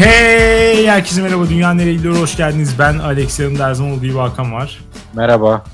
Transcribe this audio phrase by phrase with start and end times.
[0.00, 2.78] Hey herkese merhaba Dünya Nereye Gidiyor hoş geldiniz.
[2.78, 4.80] Ben Alex yanımda her zaman olduğu gibi Hakan var.
[5.14, 5.64] Merhaba.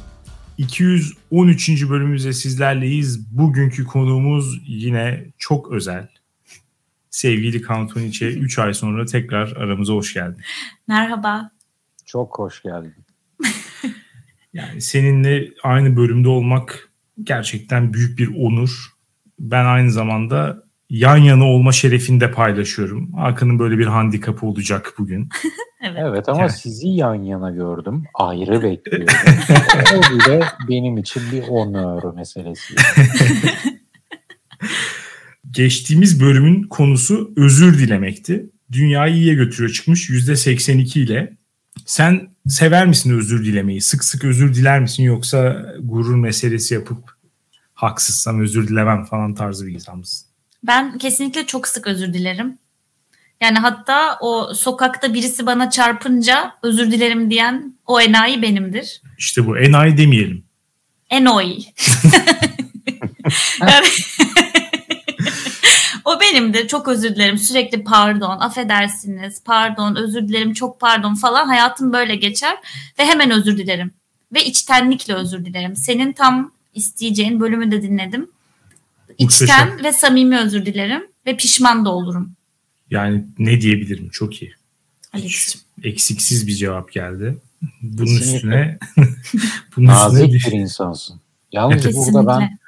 [0.58, 1.90] 213.
[1.90, 3.36] bölümümüzde sizlerleyiz.
[3.38, 6.08] Bugünkü konuğumuz yine çok özel.
[7.10, 10.42] Sevgili Kantoniçe 3 ay sonra tekrar aramıza hoş geldin.
[10.88, 11.50] Merhaba.
[12.06, 12.94] Çok hoş geldin.
[14.52, 16.90] Yani seninle aynı bölümde olmak
[17.22, 18.86] gerçekten büyük bir onur.
[19.38, 23.12] Ben aynı zamanda yan yana olma şerefini de paylaşıyorum.
[23.12, 25.28] Hakan'ın böyle bir handikapı olacak bugün.
[25.82, 25.98] evet.
[25.98, 26.50] evet ama yani.
[26.50, 28.04] sizi yan yana gördüm.
[28.14, 29.06] Ayrı bekliyorum.
[29.96, 32.74] o bile benim için bir onur meselesi.
[35.50, 38.50] Geçtiğimiz bölümün konusu özür dilemekti.
[38.72, 41.36] Dünyayı iyiye götürüyor çıkmış %82 ile.
[41.86, 43.80] Sen sever misin özür dilemeyi?
[43.80, 47.16] Sık sık özür diler misin yoksa gurur meselesi yapıp
[47.74, 50.25] haksızsam özür dilemem falan tarzı bir insan mısın?
[50.62, 52.58] Ben kesinlikle çok sık özür dilerim.
[53.40, 59.02] Yani hatta o sokakta birisi bana çarpınca özür dilerim diyen o enayi benimdir.
[59.18, 60.44] İşte bu enayi demeyelim.
[63.60, 63.86] Yani,
[66.04, 66.68] o benimdir.
[66.68, 67.38] Çok özür dilerim.
[67.38, 71.46] Sürekli pardon, affedersiniz, pardon, özür dilerim, çok pardon falan.
[71.46, 72.56] Hayatım böyle geçer
[72.98, 73.94] ve hemen özür dilerim.
[74.34, 75.76] Ve içtenlikle özür dilerim.
[75.76, 78.30] Senin tam isteyeceğin bölümü de dinledim.
[79.18, 79.84] İçten Muhteşem.
[79.84, 82.32] ve samimi özür dilerim ve pişman da olurum.
[82.90, 84.08] Yani ne diyebilirim?
[84.08, 84.54] Çok iyi.
[85.14, 87.38] Hiç eksiksiz bir cevap geldi.
[87.82, 88.36] Bunun Kesinlikle.
[88.36, 88.78] üstüne
[89.76, 91.20] bunun Nazik üstüne bir insansın.
[91.52, 92.58] Yalnız burada ben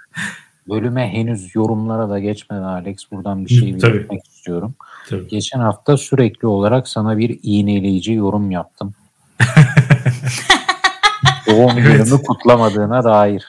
[0.69, 4.75] bölüme henüz yorumlara da geçmeden Alex buradan bir şey belirtmek istiyorum.
[5.09, 5.29] Tabii.
[5.29, 8.95] Geçen hafta sürekli olarak sana bir iğneleyici yorum yaptım.
[11.47, 12.07] Doğum evet.
[12.07, 13.45] günümü kutlamadığına dair.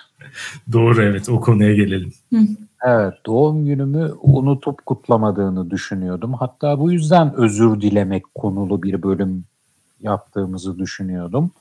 [0.72, 2.14] Doğru evet o konuya gelelim.
[2.34, 2.40] Hı.
[2.84, 6.34] Evet, doğum günümü unutup kutlamadığını düşünüyordum.
[6.34, 9.46] Hatta bu yüzden özür dilemek konulu bir bölüm
[10.02, 11.52] yaptığımızı düşünüyordum.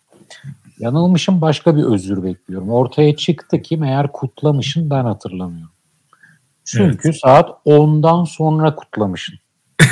[0.79, 2.71] Yanılmışım başka bir özür bekliyorum.
[2.71, 5.73] Ortaya çıktı ki meğer kutlamışın ben hatırlamıyorum.
[6.65, 7.21] Çünkü evet.
[7.21, 9.35] saat 10'dan sonra kutlamışın.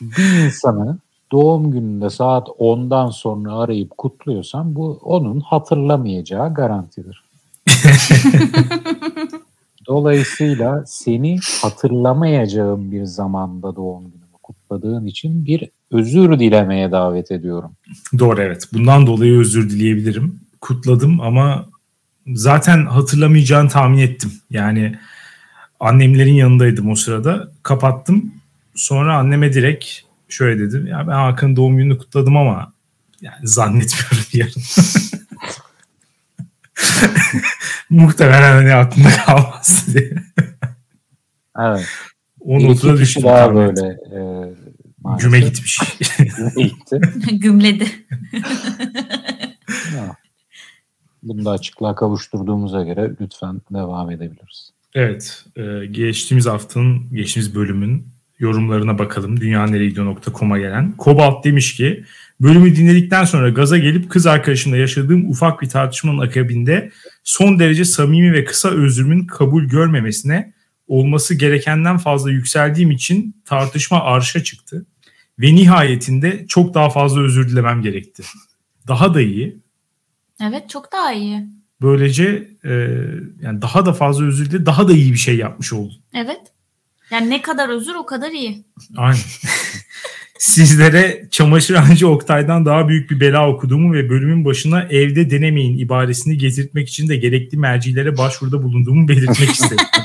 [0.00, 0.98] bir insanı
[1.32, 7.24] doğum gününde saat 10'dan sonra arayıp kutluyorsan bu onun hatırlamayacağı garantidir.
[9.88, 17.70] Dolayısıyla seni hatırlamayacağım bir zamanda doğum günümü kutladığın için bir özür dilemeye davet ediyorum.
[18.18, 18.68] Doğru evet.
[18.72, 20.40] Bundan dolayı özür dileyebilirim.
[20.60, 21.66] Kutladım ama
[22.34, 24.32] zaten hatırlamayacağını tahmin ettim.
[24.50, 24.98] Yani
[25.80, 27.48] annemlerin yanındaydım o sırada.
[27.62, 28.32] Kapattım.
[28.74, 29.86] Sonra anneme direkt
[30.28, 30.86] şöyle dedim.
[30.86, 32.72] Ya ben Hakan'ın doğum gününü kutladım ama
[33.20, 34.62] yani zannetmiyorum yarın.
[37.90, 40.14] Muhtemelen hani aklımda kalmaz diye.
[41.58, 41.86] evet.
[42.40, 43.22] O notuna düştü.
[43.22, 44.18] daha böyle e,
[45.20, 45.78] Güme gitmiş.
[46.18, 47.00] Güme gitti.
[47.32, 47.86] Gümledi.
[51.22, 54.70] Bunu da açıklığa kavuşturduğumuza göre lütfen devam edebiliriz.
[54.94, 55.44] Evet.
[55.56, 59.40] E, geçtiğimiz haftanın, geçtiğimiz bölümün yorumlarına bakalım.
[59.40, 60.92] Dünyaneregidiyor.com'a gelen.
[60.92, 62.04] Kobalt demiş ki
[62.40, 66.90] Bölümü dinledikten sonra gaza gelip kız arkadaşımla yaşadığım ufak bir tartışmanın akabinde
[67.24, 70.52] son derece samimi ve kısa özrümün kabul görmemesine
[70.88, 74.86] olması gerekenden fazla yükseldiğim için tartışma arşa çıktı.
[75.38, 78.22] Ve nihayetinde çok daha fazla özür dilemem gerekti.
[78.88, 79.58] Daha da iyi.
[80.40, 81.46] Evet çok daha iyi.
[81.80, 82.70] Böylece e,
[83.40, 86.02] yani daha da fazla özür dile daha da iyi bir şey yapmış oldun.
[86.14, 86.40] Evet.
[87.10, 88.64] Yani ne kadar özür o kadar iyi.
[88.96, 89.18] Aynen.
[90.38, 96.88] sizlere çamaşırhancı Oktay'dan daha büyük bir bela okuduğumu ve bölümün başına evde denemeyin ibaresini getirtmek
[96.88, 99.86] için de gerekli mercilere başvuruda bulunduğumu belirtmek istedim.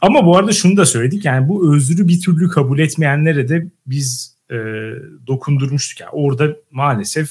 [0.00, 4.36] Ama bu arada şunu da söyledik yani bu özrü bir türlü kabul etmeyenlere de biz
[4.50, 4.56] e,
[5.26, 6.00] dokundurmuştuk.
[6.00, 7.30] Yani orada maalesef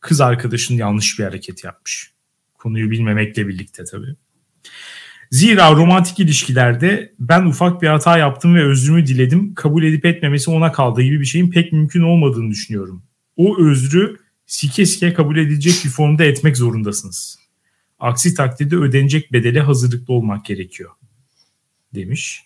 [0.00, 2.12] kız arkadaşın yanlış bir hareket yapmış.
[2.54, 4.16] Konuyu bilmemekle birlikte tabii.
[5.32, 9.54] Zira romantik ilişkilerde ben ufak bir hata yaptım ve özrümü diledim.
[9.54, 13.02] Kabul edip etmemesi ona kaldığı gibi bir şeyin pek mümkün olmadığını düşünüyorum.
[13.36, 17.38] O özrü sike sike kabul edilecek bir formda etmek zorundasınız.
[17.98, 20.90] Aksi takdirde ödenecek bedele hazırlıklı olmak gerekiyor
[21.94, 22.44] demiş.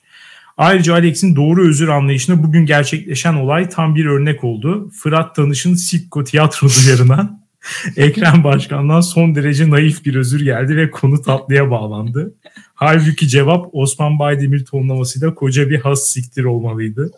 [0.56, 4.90] Ayrıca Alex'in doğru özür anlayışına bugün gerçekleşen olay tam bir örnek oldu.
[4.90, 7.40] Fırat Tanış'ın Sitko tiyatro duyarına
[7.96, 12.34] Ekrem Başkan'dan son derece naif bir özür geldi ve konu tatlıya bağlandı.
[12.74, 17.10] Halbuki cevap Osman Baydemir tonlamasıyla koca bir has siktir olmalıydı.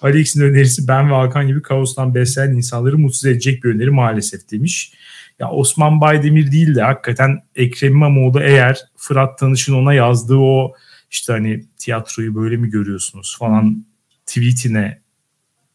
[0.00, 4.92] Alex'in önerisi ben ve Hakan gibi kaostan beslenen insanları mutsuz edecek bir öneri maalesef demiş.
[5.38, 10.72] Ya Osman Baydemir değil de hakikaten Ekrem İmamoğlu eğer Fırat Tanış'ın ona yazdığı o
[11.10, 13.86] işte hani tiyatroyu böyle mi görüyorsunuz falan
[14.26, 15.00] tweetine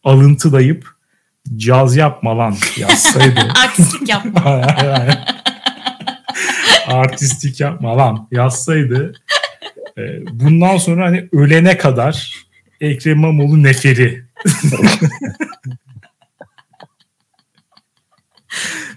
[0.04, 1.01] alıntılayıp
[1.56, 3.40] caz yapma lan yazsaydı.
[3.64, 4.42] Artistlik yapma.
[6.88, 9.14] Artistlik yapma lan yazsaydı.
[9.98, 10.02] E,
[10.32, 12.46] bundan sonra hani ölene kadar
[12.82, 14.26] Ekrem İmamoğlu neferi.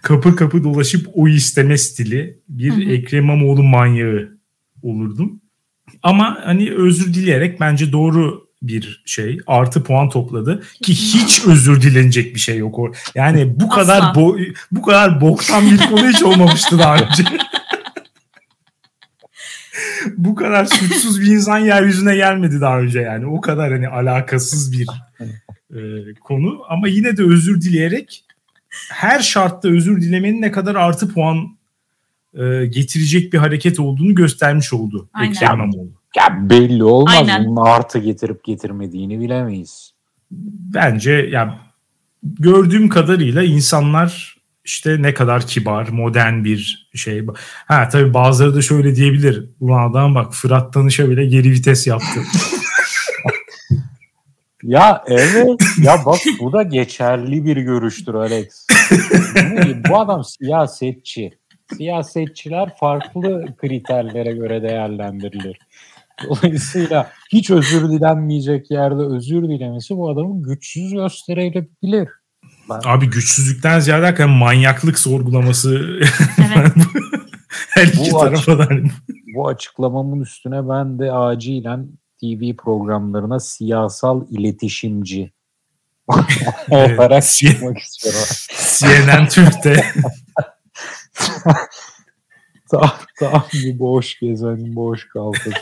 [0.03, 2.93] kapı kapı dolaşıp o isteme stili bir hı hı.
[2.93, 4.39] Ekrem İmamoğlu manyağı
[4.83, 5.41] olurdum.
[6.03, 9.39] Ama hani özür dileyerek bence doğru bir şey.
[9.47, 12.97] Artı puan topladı ki hiç özür dilenecek bir şey yok.
[13.15, 14.37] Yani bu kadar bo
[14.73, 17.25] bu kadar boktan bir konu hiç olmamıştı daha önce.
[20.17, 23.27] bu kadar suçsuz bir insan yeryüzüne gelmedi daha önce yani.
[23.27, 24.87] O kadar hani alakasız bir
[25.71, 25.81] e,
[26.21, 28.25] konu ama yine de özür dileyerek
[28.91, 31.57] her şartta özür dilemenin ne kadar artı puan
[32.35, 35.31] e, getirecek bir hareket olduğunu göstermiş oldu Aynen.
[35.31, 36.04] Ekrem İmamoğlu.
[36.17, 37.15] Ya belli olmaz.
[37.17, 37.47] Aynen.
[37.47, 39.95] Bunun artı getirip getirmediğini bilemeyiz.
[40.75, 41.59] Bence ya
[42.23, 44.35] gördüğüm kadarıyla insanlar
[44.65, 47.27] işte ne kadar kibar, modern bir şey.
[47.67, 49.45] Ha tabii bazıları da şöyle diyebilir.
[49.61, 52.21] Ulan adam bak Fırat Tanış'a bile geri vites yaptı.
[54.63, 55.61] ya evet.
[55.83, 58.67] Ya bak bu da geçerli bir görüştür Alex.
[59.89, 61.39] bu adam siyasetçi.
[61.77, 65.59] Siyasetçiler farklı kriterlere göre değerlendirilir.
[66.29, 72.09] Dolayısıyla hiç özür dilenmeyecek yerde özür dilemesi bu adamı güçsüz gösterebilir.
[72.71, 72.81] Ben...
[72.85, 76.01] Abi güçsüzlükten ziyade hakikaten manyaklık sorgulaması
[76.39, 76.73] evet.
[77.71, 78.69] her iki bu tarafa da.
[79.35, 81.89] bu açıklamamın üstüne ben de acilen
[82.21, 85.33] TV programlarına siyasal iletişimci
[86.71, 88.21] olarak çıkmak istiyorum.
[88.79, 89.85] CNN Türk'te.
[92.71, 95.55] tam, tam bir boş gezen, boş kalkış.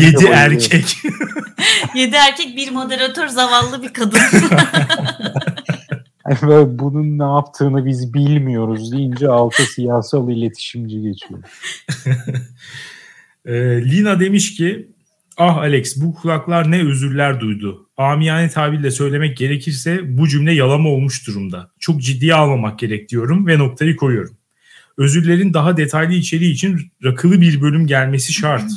[0.00, 0.96] 7 erkek.
[1.94, 4.18] 7 erkek bir moderatör zavallı bir kadın.
[6.28, 11.42] yani böyle bunun ne yaptığını biz bilmiyoruz deyince alta siyasal iletişimci geçiyor.
[13.46, 13.52] e,
[13.90, 14.88] Lina demiş ki
[15.36, 17.88] ah Alex bu kulaklar ne özürler duydu.
[17.96, 21.70] Amiyane tabirle söylemek gerekirse bu cümle yalama olmuş durumda.
[21.78, 24.36] Çok ciddiye almamak gerek diyorum ve noktayı koyuyorum.
[24.98, 28.70] Özürlerin daha detaylı içeriği için rakılı bir bölüm gelmesi şart.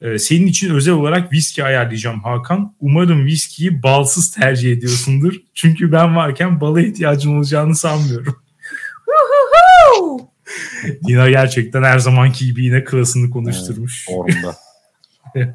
[0.00, 2.74] Ee, senin için özel olarak viski ayarlayacağım Hakan.
[2.80, 5.34] Umarım viskiyi balsız tercih ediyorsundur.
[5.54, 8.36] Çünkü ben varken bala ihtiyacın olacağını sanmıyorum.
[11.08, 14.06] Dina gerçekten her zamanki gibi yine klasını konuşturmuş.
[14.28, 14.34] Evet,
[15.34, 15.54] evet.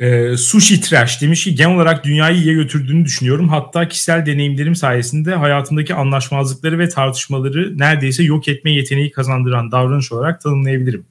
[0.00, 3.48] E, sushi Trash demiş ki genel olarak dünyayı iyiye götürdüğünü düşünüyorum.
[3.48, 10.40] Hatta kişisel deneyimlerim sayesinde hayatımdaki anlaşmazlıkları ve tartışmaları neredeyse yok etme yeteneği kazandıran davranış olarak
[10.40, 11.04] tanımlayabilirim.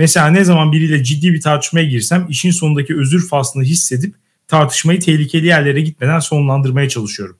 [0.00, 4.14] Mesela ne zaman biriyle ciddi bir tartışmaya girsem işin sonundaki özür faslını hissedip
[4.48, 7.38] tartışmayı tehlikeli yerlere gitmeden sonlandırmaya çalışıyorum.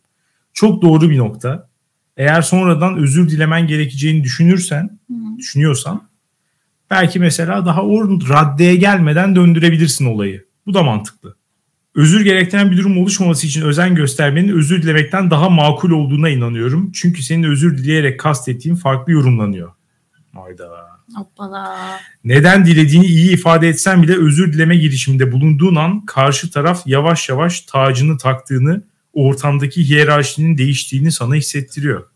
[0.53, 1.69] Çok doğru bir nokta.
[2.17, 5.39] Eğer sonradan özür dilemen gerekeceğini düşünürsen, hmm.
[5.39, 6.09] düşünüyorsan
[6.91, 10.47] belki mesela daha o raddeye gelmeden döndürebilirsin olayı.
[10.67, 11.37] Bu da mantıklı.
[11.95, 16.93] Özür gerektiren bir durum oluşmaması için özen göstermenin özür dilemekten daha makul olduğuna inanıyorum.
[16.93, 19.73] Çünkü senin özür dileyerek kastettiğin farklı yorumlanıyor.
[20.35, 21.00] Hayda.
[21.15, 22.01] Hoppala.
[22.25, 27.61] Neden dilediğini iyi ifade etsen bile özür dileme girişiminde bulunduğun an karşı taraf yavaş yavaş
[27.61, 32.07] tacını taktığını, ortamdaki hiyerarşinin değiştiğini sana hissettiriyor.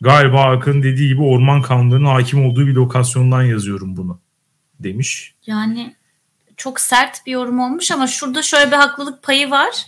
[0.00, 4.20] Galiba Akın dediği gibi orman kanunlarının hakim olduğu bir lokasyondan yazıyorum bunu
[4.80, 5.34] demiş.
[5.46, 5.96] Yani
[6.56, 9.86] çok sert bir yorum olmuş ama şurada şöyle bir haklılık payı var.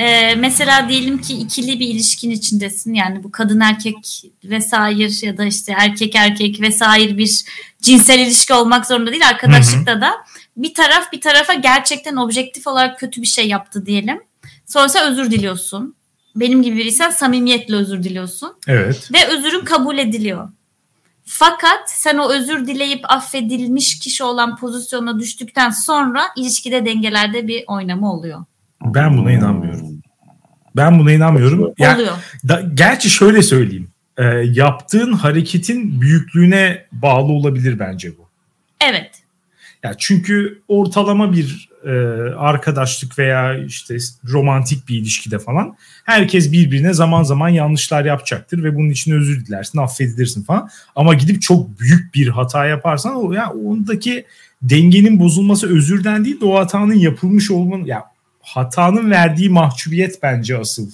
[0.00, 5.44] Ee, mesela diyelim ki ikili bir ilişkin içindesin yani bu kadın erkek vesaire ya da
[5.44, 7.44] işte erkek erkek vesaire bir
[7.82, 10.12] cinsel ilişki olmak zorunda değil arkadaşlıkta da
[10.56, 14.20] bir taraf bir tarafa gerçekten objektif olarak kötü bir şey yaptı diyelim.
[14.66, 15.94] Sonrasında özür diliyorsun.
[16.36, 18.56] Benim gibi biriysen samimiyetle özür diliyorsun.
[18.68, 19.10] Evet.
[19.12, 20.48] Ve özürün kabul ediliyor.
[21.24, 28.12] Fakat sen o özür dileyip affedilmiş kişi olan pozisyona düştükten sonra ilişkide dengelerde bir oynama
[28.12, 28.44] oluyor.
[28.84, 30.02] Ben buna inanmıyorum.
[30.76, 31.74] Ben buna inanmıyorum.
[31.78, 32.12] Yani, oluyor.
[32.48, 33.88] Da, gerçi şöyle söyleyeyim.
[34.18, 38.28] E, yaptığın hareketin büyüklüğüne bağlı olabilir bence bu.
[38.90, 39.10] Evet.
[39.82, 41.90] Ya çünkü ortalama bir e,
[42.36, 48.90] arkadaşlık veya işte romantik bir ilişkide falan herkes birbirine zaman zaman yanlışlar yapacaktır ve bunun
[48.90, 50.68] için özür dilersin, affedilirsin falan.
[50.96, 54.24] Ama gidip çok büyük bir hata yaparsan o ya ondaki
[54.62, 58.04] dengenin bozulması özürden değil de o hatanın yapılmış olmanın ya
[58.54, 60.90] hatanın verdiği mahcubiyet bence asıl.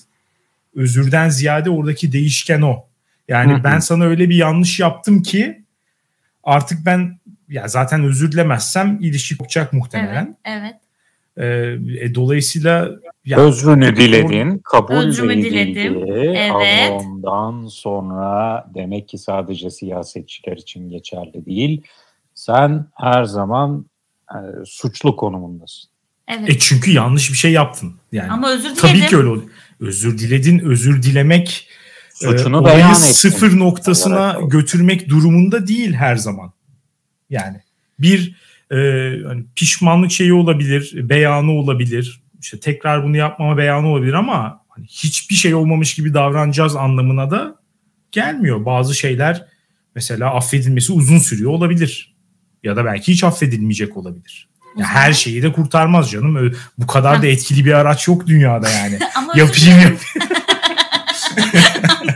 [0.75, 2.85] Özürden ziyade oradaki değişken o.
[3.29, 3.65] Yani Hı-hı.
[3.65, 5.63] ben sana öyle bir yanlış yaptım ki
[6.45, 10.37] artık ben ya zaten özür dilemezsem ilişki kopacak muhtemelen.
[10.45, 10.75] Evet,
[11.37, 12.01] evet.
[12.01, 12.91] E, e, dolayısıyla
[13.25, 16.05] ya, özrünü diledin, kabul Özrümü diledim.
[16.07, 16.51] Evet.
[16.51, 21.83] Ama ondan sonra demek ki sadece siyasetçiler için geçerli değil.
[22.35, 23.87] Sen her zaman
[24.31, 25.91] e, suçlu konumundasın.
[26.29, 26.51] Evet.
[26.51, 27.95] E çünkü yanlış bir şey yaptın.
[28.13, 28.83] Yani Ama özür diledim.
[28.83, 29.51] Tabii ki öyle oluyor.
[29.81, 31.69] Özür diledin, özür dilemek
[32.15, 36.53] Suçunu e, sıfır noktasına götürmek durumunda değil her zaman.
[37.31, 37.61] Yani
[37.99, 38.37] bir
[38.71, 38.77] e,
[39.27, 42.23] hani pişmanlık şeyi olabilir, beyanı olabilir.
[42.41, 47.57] İşte tekrar bunu yapmama beyanı olabilir ama hani hiçbir şey olmamış gibi davranacağız anlamına da
[48.13, 48.65] gelmiyor.
[48.65, 49.47] Bazı şeyler
[49.95, 52.17] mesela affedilmesi uzun sürüyor olabilir.
[52.63, 54.49] Ya da belki hiç affedilmeyecek olabilir.
[54.77, 56.53] Ya her şeyi de kurtarmaz canım.
[56.79, 58.99] Bu kadar da etkili bir araç yok dünyada yani.
[59.17, 59.99] Ama Yapayım yapayım.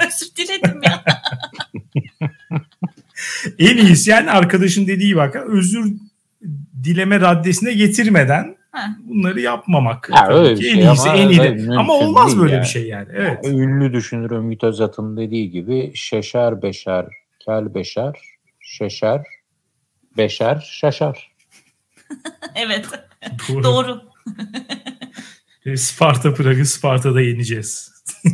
[0.07, 1.05] özür diledim ya.
[3.59, 5.93] en iyisi yani arkadaşın dediği bak özür
[6.85, 8.97] dileme raddesine getirmeden ha.
[9.05, 10.11] bunları yapmamak.
[10.17, 11.79] Ya öyle bir şey en iyisi ama, en iyi.
[11.79, 12.63] Ama olmaz böyle yani.
[12.63, 13.09] bir şey yani.
[13.15, 13.39] Evet.
[13.45, 17.07] Yani ünlü düşünür Ümit Özat'ın dediği gibi şeşer beşer,
[17.45, 18.15] kel beşer,
[18.61, 19.23] şeşer,
[20.17, 21.30] beşer, şaşar.
[22.55, 22.87] evet.
[23.49, 23.65] Doğru.
[23.65, 24.03] Doğru.
[25.77, 27.93] Sparta Prag'ı Sparta'da yeneceğiz.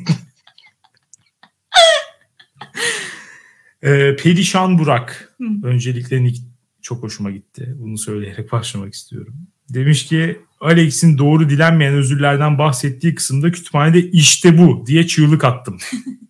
[3.83, 5.35] ee, Perişan Burak.
[5.39, 5.45] Hı.
[5.67, 6.43] Öncelikle Nick
[6.83, 7.75] çok hoşuma gitti.
[7.79, 9.35] Bunu söyleyerek başlamak istiyorum.
[9.69, 15.79] Demiş ki Alex'in doğru dilenmeyen özürlerden bahsettiği kısımda kütüphanede işte bu diye çığlık attım.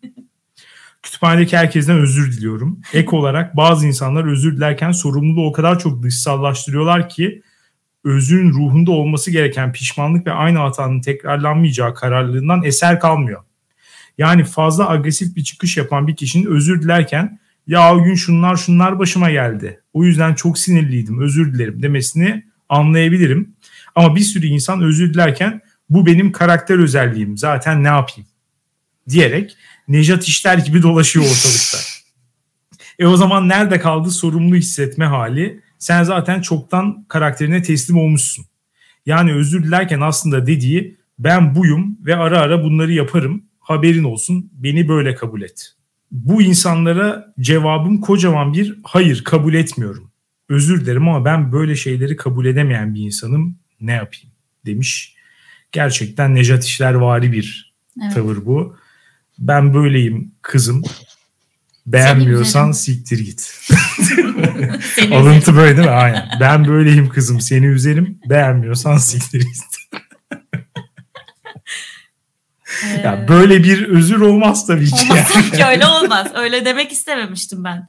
[1.07, 2.81] Kütüphanedeki herkesten özür diliyorum.
[2.93, 7.43] Ek olarak bazı insanlar özür dilerken sorumluluğu o kadar çok dışsallaştırıyorlar ki
[8.05, 13.43] özrün ruhunda olması gereken pişmanlık ve aynı hatanın tekrarlanmayacağı kararlılığından eser kalmıyor.
[14.19, 18.99] Yani fazla agresif bir çıkış yapan bir kişinin özür dilerken ya o gün şunlar şunlar
[18.99, 19.81] başıma geldi.
[19.93, 23.55] O yüzden çok sinirliydim özür dilerim demesini anlayabilirim.
[23.95, 25.61] Ama bir sürü insan özür dilerken
[25.91, 28.29] bu benim karakter özelliğim zaten ne yapayım
[29.09, 29.57] diyerek
[29.89, 31.79] Nejat İşler gibi dolaşıyor ortalıkta.
[32.99, 35.61] e o zaman nerede kaldı sorumlu hissetme hali?
[35.79, 38.47] Sen zaten çoktan karakterine teslim olmuşsun.
[39.07, 43.45] Yani özür dilerken aslında dediği ben buyum ve ara ara bunları yaparım.
[43.61, 45.73] Haberin olsun beni böyle kabul et.
[46.11, 50.11] Bu insanlara cevabım kocaman bir hayır kabul etmiyorum.
[50.49, 53.59] Özür dilerim ama ben böyle şeyleri kabul edemeyen bir insanım.
[53.81, 54.29] Ne yapayım
[54.67, 55.15] demiş.
[55.73, 58.15] Gerçekten Nejat İşler vari bir evet.
[58.15, 58.77] tavır bu.
[59.39, 60.83] Ben böyleyim kızım.
[61.87, 63.61] Beğenmiyorsan siktir git.
[65.13, 65.95] Alıntı böyle değil mi?
[65.95, 66.29] Aynen.
[66.41, 68.21] Ben böyleyim kızım seni üzerim.
[68.31, 69.77] Beğenmiyorsan siktir git.
[73.05, 75.07] ya böyle bir özür olmaz tabii ki.
[75.11, 76.27] Olmaz tabii ki öyle olmaz.
[76.35, 77.89] Öyle demek istememiştim ben.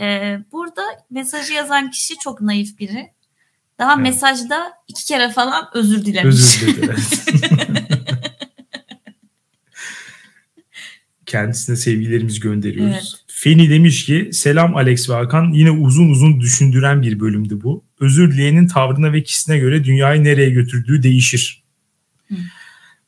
[0.00, 3.12] Ee, burada mesajı yazan kişi çok naif biri.
[3.78, 4.02] Daha evet.
[4.02, 6.34] mesajda iki kere falan özür dilemiş.
[6.34, 6.96] Özür dilerim.
[11.26, 12.94] Kendisine sevgilerimizi gönderiyoruz.
[12.94, 13.24] Evet.
[13.26, 17.84] Feni demiş ki selam Alex ve Hakan yine uzun uzun düşündüren bir bölümdü bu.
[18.00, 21.62] Özür dileyenin tavrına ve kişisine göre dünyayı nereye götürdüğü değişir.
[22.28, 22.34] Hı.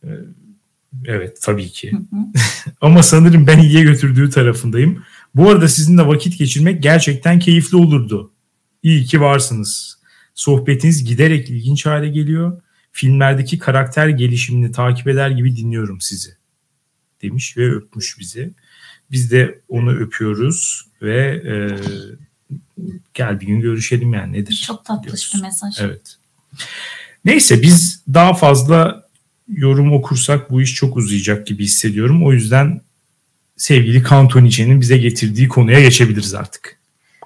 [0.05, 0.09] Ee,
[1.05, 1.93] evet tabii ki.
[2.81, 5.03] Ama sanırım ben iyiye götürdüğü tarafındayım.
[5.35, 8.33] Bu arada sizinle vakit geçirmek gerçekten keyifli olurdu.
[8.83, 9.99] İyi ki varsınız.
[10.35, 12.63] Sohbetiniz giderek ilginç hale geliyor.
[12.93, 16.38] Filmlerdeki karakter gelişimini takip eder gibi dinliyorum sizi.
[17.23, 18.51] Demiş ve öpmüş bizi.
[19.11, 21.55] Biz de onu öpüyoruz ve e,
[23.15, 24.65] gel bir gün görüşelim yani nedir?
[24.67, 25.81] Çok tatlış bir mesaj.
[25.81, 26.17] Evet.
[27.25, 29.09] Neyse biz daha fazla
[29.49, 32.27] yorum okursak bu iş çok uzayacak gibi hissediyorum.
[32.27, 32.81] O yüzden
[33.57, 36.79] sevgili Cantonice'nin bize getirdiği konuya geçebiliriz artık.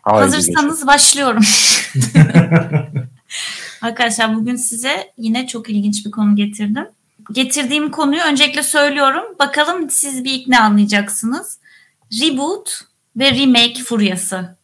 [0.03, 0.87] Hazırsanız geçelim.
[0.87, 1.43] başlıyorum.
[3.83, 6.87] Arkadaşlar bugün size yine çok ilginç bir konu getirdim.
[7.33, 9.25] Getirdiğim konuyu öncelikle söylüyorum.
[9.39, 11.59] Bakalım siz bir ilk ne anlayacaksınız
[12.23, 12.81] reboot
[13.17, 14.57] ve remake furyası.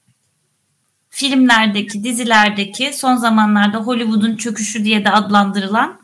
[1.11, 6.00] Filmlerdeki, dizilerdeki son zamanlarda Hollywood'un çöküşü diye de adlandırılan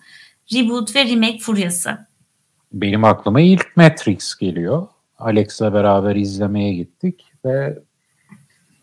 [0.54, 2.06] reboot ve remake furyası.
[2.72, 4.86] Benim aklıma ilk Matrix geliyor.
[5.18, 7.78] Alex'le beraber izlemeye gittik ve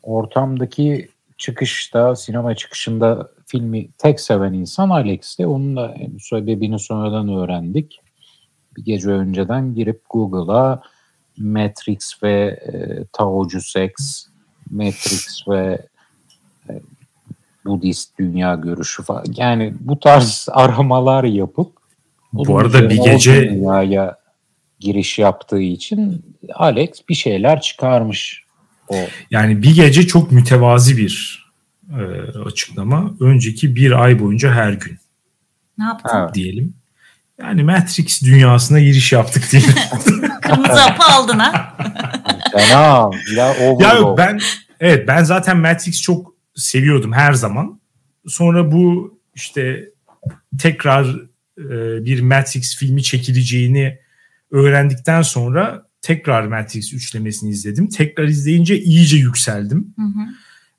[0.03, 5.47] ortamdaki çıkışta, sinema çıkışında filmi tek seven insan Alex'ti.
[5.47, 7.99] Onun da sebebini sonradan öğrendik.
[8.77, 10.81] Bir gece önceden girip Google'a
[11.37, 14.25] Matrix ve e, Taocu Seks,
[14.71, 15.85] Matrix ve
[16.69, 16.81] e,
[17.65, 19.25] Budist dünya görüşü falan.
[19.35, 21.71] Yani bu tarz aramalar yapıp
[22.33, 24.17] bu arada bir gece dünyaya
[24.79, 28.43] giriş yaptığı için Alex bir şeyler çıkarmış.
[28.87, 28.95] O.
[29.31, 31.40] Yani bir gece çok mütevazi bir
[31.99, 32.03] e,
[32.39, 33.13] açıklama.
[33.19, 34.99] Önceki bir ay boyunca her gün.
[35.77, 36.17] Ne yaptın?
[36.17, 36.33] Evet.
[36.33, 36.73] diyelim.
[37.41, 39.73] Yani Matrix dünyasına giriş yaptık diyelim.
[40.41, 41.77] Kırmızı hapı aldın ha.
[42.51, 43.09] Fena.
[43.35, 44.39] Ya o ya ben
[44.79, 47.79] evet ben zaten Matrix çok seviyordum her zaman.
[48.27, 49.89] Sonra bu işte
[50.59, 51.05] tekrar
[51.57, 53.99] e, bir Matrix filmi çekileceğini
[54.51, 57.89] öğrendikten sonra tekrar Matrix üçlemesini izledim.
[57.89, 59.93] Tekrar izleyince iyice yükseldim.
[59.97, 60.27] Hı hı.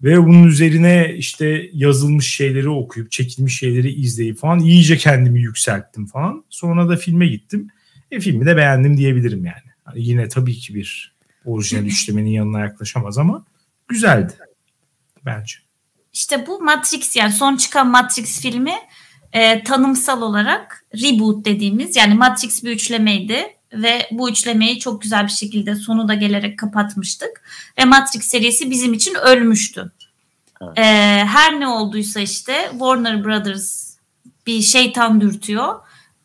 [0.02, 6.44] Ve bunun üzerine işte yazılmış şeyleri okuyup çekilmiş şeyleri izleyip falan iyice kendimi yükselttim falan.
[6.50, 7.68] Sonra da filme gittim.
[8.10, 9.72] E filmi de beğendim diyebilirim yani.
[9.84, 13.44] Hani yine tabii ki bir orijinal üçlemenin yanına yaklaşamaz ama
[13.88, 14.32] güzeldi
[15.26, 15.54] bence.
[16.12, 18.74] İşte bu Matrix yani son çıkan Matrix filmi
[19.32, 25.32] e, tanımsal olarak reboot dediğimiz yani Matrix bir üçlemeydi ve bu üçlemeyi çok güzel bir
[25.32, 27.42] şekilde sonu da gelerek kapatmıştık
[27.78, 29.92] ve Matrix serisi bizim için ölmüştü.
[30.62, 30.78] Evet.
[30.78, 30.82] E,
[31.24, 33.96] her ne olduysa işte Warner Brothers
[34.46, 35.74] bir şeytan dürtüyor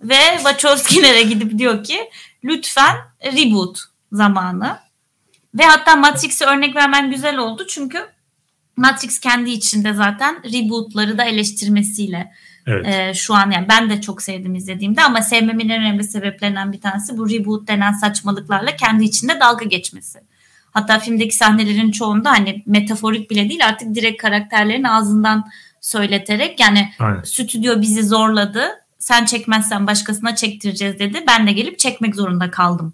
[0.01, 2.09] ve Wachowski'lere gidip diyor ki
[2.43, 3.79] lütfen reboot
[4.11, 4.77] zamanı.
[5.55, 8.05] Ve hatta Matrix'e örnek vermen güzel oldu çünkü
[8.75, 12.31] Matrix kendi içinde zaten rebootları da eleştirmesiyle
[12.67, 12.87] Evet.
[12.87, 16.81] e, şu an yani ben de çok sevdim izlediğimde ama sevmemin en önemli sebeplerinden bir
[16.81, 20.19] tanesi bu reboot denen saçmalıklarla kendi içinde dalga geçmesi.
[20.71, 25.49] Hatta filmdeki sahnelerin çoğunda hani metaforik bile değil artık direkt karakterlerin ağzından
[25.81, 27.21] söyleterek yani Aynen.
[27.21, 28.65] stüdyo bizi zorladı.
[28.99, 31.23] Sen çekmezsen başkasına çektireceğiz dedi.
[31.27, 32.93] Ben de gelip çekmek zorunda kaldım.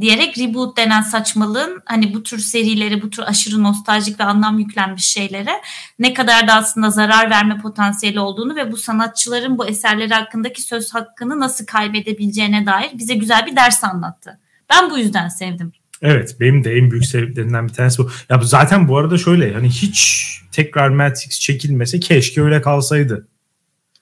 [0.00, 5.04] Diyerek reboot denen saçmalığın hani bu tür serileri, bu tür aşırı nostaljik ve anlam yüklenmiş
[5.04, 5.52] şeylere
[5.98, 10.94] ne kadar da aslında zarar verme potansiyeli olduğunu ve bu sanatçıların bu eserleri hakkındaki söz
[10.94, 14.38] hakkını nasıl kaybedebileceğine dair bize güzel bir ders anlattı.
[14.70, 15.72] Ben bu yüzden sevdim.
[16.02, 18.10] Evet benim de en büyük sebeplerinden bir tanesi bu.
[18.30, 23.28] Ya zaten bu arada şöyle hani hiç tekrar Matrix çekilmese keşke öyle kalsaydı.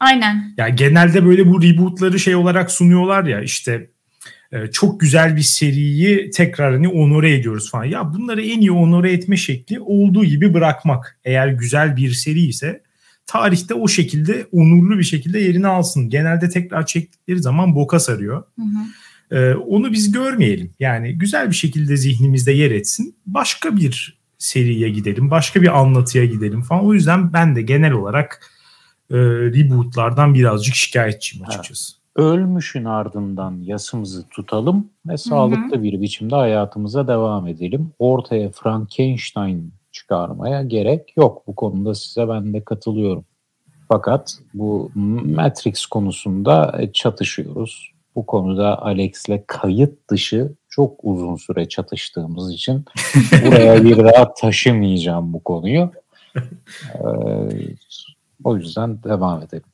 [0.01, 0.55] Aynen.
[0.57, 3.91] Ya genelde böyle bu rebootları şey olarak sunuyorlar ya işte
[4.73, 7.85] çok güzel bir seriyi tekrar hani onore ediyoruz falan.
[7.85, 11.19] Ya bunları en iyi onore etme şekli olduğu gibi bırakmak.
[11.25, 12.83] Eğer güzel bir seri ise
[13.27, 16.11] tarihte o şekilde onurlu bir şekilde yerini alsın.
[16.11, 18.45] Genelde tekrar çektikleri zaman boka sarıyor.
[18.59, 19.37] Hı hı.
[19.37, 20.75] Ee, onu biz görmeyelim.
[20.79, 23.17] Yani güzel bir şekilde zihnimizde yer etsin.
[23.27, 25.31] Başka bir seriye gidelim.
[25.31, 26.85] Başka bir anlatıya gidelim falan.
[26.85, 28.51] O yüzden ben de genel olarak
[29.11, 31.93] e, rebootlardan birazcık şikayetçiyim açıkçası.
[32.17, 37.93] Ölmüşün ardından yasımızı tutalım ve sağlıklı bir biçimde hayatımıza devam edelim.
[37.99, 41.47] Ortaya Frankenstein çıkarmaya gerek yok.
[41.47, 43.25] Bu konuda size ben de katılıyorum.
[43.89, 44.91] Fakat bu
[45.35, 47.93] Matrix konusunda e, çatışıyoruz.
[48.15, 52.85] Bu konuda Alex'le kayıt dışı çok uzun süre çatıştığımız için
[53.47, 55.91] buraya bir daha taşımayacağım bu konuyu.
[56.95, 57.01] Ee,
[58.45, 59.65] o yüzden devam edelim.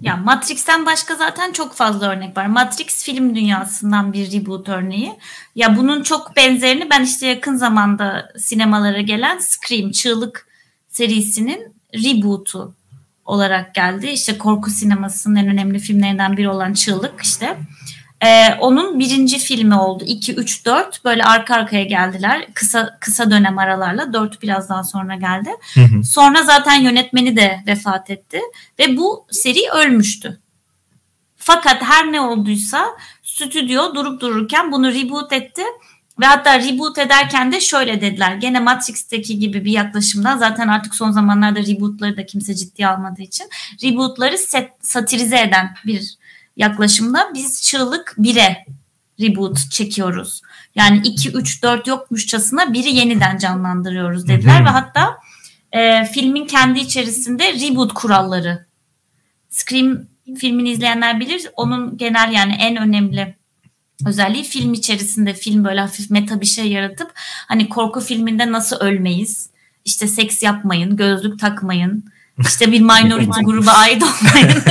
[0.00, 2.46] Ya Matrix'ten başka zaten çok fazla örnek var.
[2.46, 5.16] Matrix film dünyasından bir reboot örneği.
[5.54, 10.46] Ya bunun çok benzerini ben işte yakın zamanda sinemalara gelen Scream Çığlık
[10.88, 12.74] serisinin rebootu
[13.24, 14.06] olarak geldi.
[14.06, 17.56] İşte korku sinemasının en önemli filmlerinden biri olan Çığlık işte.
[18.24, 20.04] Ee, onun birinci filmi oldu.
[20.06, 22.46] 2, 3, 4 böyle arka arkaya geldiler.
[22.54, 24.12] Kısa kısa dönem aralarla.
[24.12, 25.50] 4 biraz daha sonra geldi.
[25.74, 26.04] Hı hı.
[26.04, 28.40] Sonra zaten yönetmeni de vefat etti
[28.78, 30.40] ve bu seri ölmüştü.
[31.36, 32.86] Fakat her ne olduysa
[33.22, 35.62] stüdyo durup dururken bunu reboot etti
[36.20, 38.34] ve hatta reboot ederken de şöyle dediler.
[38.34, 43.46] Gene Matrix'teki gibi bir yaklaşımdan zaten artık son zamanlarda rebootları da kimse ciddiye almadığı için
[43.82, 46.14] rebootları set, satirize eden bir
[46.56, 48.64] yaklaşımda biz çığlık 1'e
[49.20, 50.42] reboot çekiyoruz.
[50.74, 55.18] Yani 2, 3, 4 yokmuşçasına biri yeniden canlandırıyoruz dediler ve hatta
[55.72, 58.66] e, filmin kendi içerisinde reboot kuralları.
[59.48, 59.98] Scream
[60.38, 61.50] filmini izleyenler bilir.
[61.56, 63.34] Onun genel yani en önemli
[64.06, 67.10] özelliği film içerisinde film böyle hafif meta bir şey yaratıp
[67.48, 69.50] hani korku filminde nasıl ölmeyiz?
[69.84, 72.04] İşte seks yapmayın, gözlük takmayın.
[72.48, 74.62] İşte bir minority gruba ait olmayın.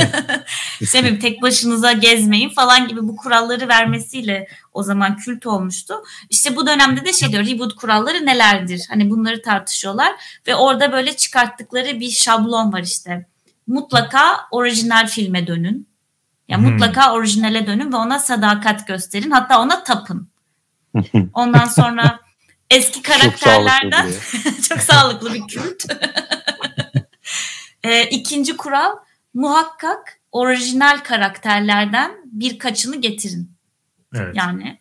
[0.98, 5.94] bileyim, tek başınıza gezmeyin falan gibi bu kuralları vermesiyle o zaman kült olmuştu.
[6.30, 8.86] İşte bu dönemde de şey diyor reboot kuralları nelerdir?
[8.88, 10.12] Hani bunları tartışıyorlar
[10.46, 13.26] ve orada böyle çıkarttıkları bir şablon var işte.
[13.66, 15.90] Mutlaka orijinal filme dönün.
[16.48, 16.70] Ya Hmm.
[16.70, 19.30] mutlaka orijinale dönün ve ona sadakat gösterin.
[19.30, 20.28] Hatta ona tapın.
[21.34, 22.20] Ondan sonra
[22.70, 24.10] eski Çok sağlıklı karakterlerden
[24.68, 25.84] çok sağlıklı bir kült.
[27.84, 28.96] E, ikinci kural
[29.34, 33.50] muhakkak orijinal karakterlerden birkaçını getirin.
[34.14, 34.36] Evet.
[34.36, 34.80] Yani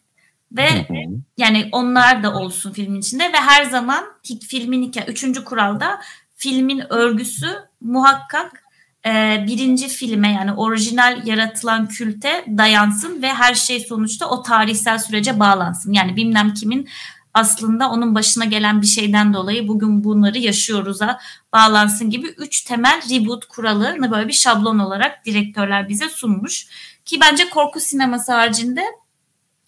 [0.51, 0.95] ve Hı hı.
[1.37, 4.05] yani onlar da olsun filmin içinde ve her zaman
[4.49, 6.01] filmin hikaye üçüncü kuralda
[6.35, 7.47] filmin örgüsü
[7.81, 8.63] muhakkak
[9.05, 15.39] e, birinci filme yani orijinal yaratılan külte dayansın ve her şey sonuçta o tarihsel sürece
[15.39, 15.93] bağlansın.
[15.93, 16.89] Yani bilmem kimin
[17.33, 21.19] aslında onun başına gelen bir şeyden dolayı bugün bunları yaşıyoruz'a
[21.53, 26.67] bağlansın gibi üç temel reboot kuralını böyle bir şablon olarak direktörler bize sunmuş.
[27.05, 28.81] Ki bence korku sineması haricinde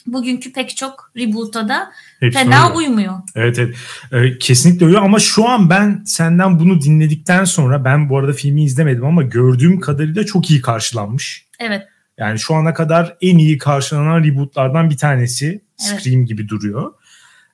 [0.07, 2.77] bugünkü pek çok reboot'a da Hepsi fena öyle.
[2.77, 3.13] uymuyor.
[3.35, 3.75] Evet evet
[4.11, 8.63] ee, kesinlikle öyle ama şu an ben senden bunu dinledikten sonra ben bu arada filmi
[8.63, 11.45] izlemedim ama gördüğüm kadarıyla çok iyi karşılanmış.
[11.59, 11.87] Evet.
[12.17, 16.01] Yani şu ana kadar en iyi karşılanan rebootlardan bir tanesi evet.
[16.01, 16.93] Scream gibi duruyor.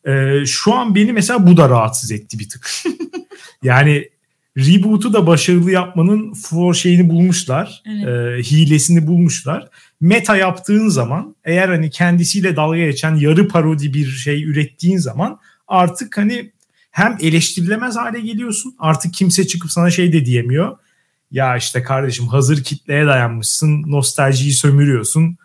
[0.08, 2.72] Ee, şu an beni mesela bu da rahatsız etti bir tık.
[3.63, 4.10] yani
[4.58, 7.84] reboot'u da başarılı yapmanın for şeyini bulmuşlar.
[7.86, 8.08] Evet.
[8.08, 9.67] E, hilesini bulmuşlar.
[10.02, 16.17] Meta yaptığın zaman eğer hani kendisiyle dalga geçen yarı parodi bir şey ürettiğin zaman artık
[16.17, 16.52] hani
[16.91, 18.76] hem eleştirilemez hale geliyorsun.
[18.80, 20.78] Artık kimse çıkıp sana şey de diyemiyor.
[21.32, 23.84] Ya işte kardeşim hazır kitleye dayanmışsın.
[23.91, 25.38] Nostaljiyi sömürüyorsun.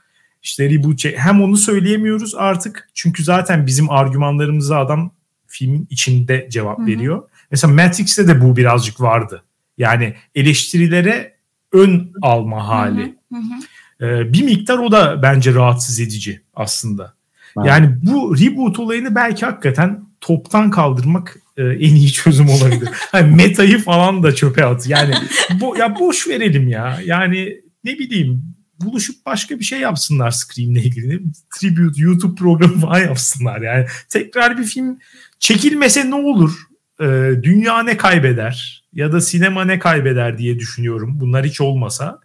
[0.42, 2.88] İşte reboot hem onu söyleyemiyoruz artık.
[2.94, 5.14] Çünkü zaten bizim argümanlarımıza adam
[5.46, 6.86] filmin içinde cevap Hı-hı.
[6.86, 7.22] veriyor.
[7.50, 9.42] Mesela Matrix'te de bu birazcık vardı.
[9.78, 11.36] Yani eleştirilere
[11.72, 13.16] ön alma hali.
[13.32, 14.06] Hı hı.
[14.06, 17.14] Ee, bir miktar o da bence rahatsız edici aslında.
[17.56, 17.66] Evet.
[17.66, 22.88] Yani bu reboot olayını belki hakikaten toptan kaldırmak e, en iyi çözüm olabilir.
[23.12, 24.88] hani metayı falan da çöpe at.
[24.88, 25.14] Yani
[25.60, 26.98] bu ya boş verelim ya.
[27.04, 31.22] Yani ne bileyim buluşup başka bir şey yapsınlar Scream'le ilgili.
[31.60, 33.86] Tribute YouTube programı falan yapsınlar yani.
[34.08, 34.98] Tekrar bir film
[35.38, 36.72] çekilmese ne olur?
[37.02, 37.04] e,
[37.42, 41.20] dünya ne kaybeder ya da sinema ne kaybeder diye düşünüyorum.
[41.20, 42.20] Bunlar hiç olmasa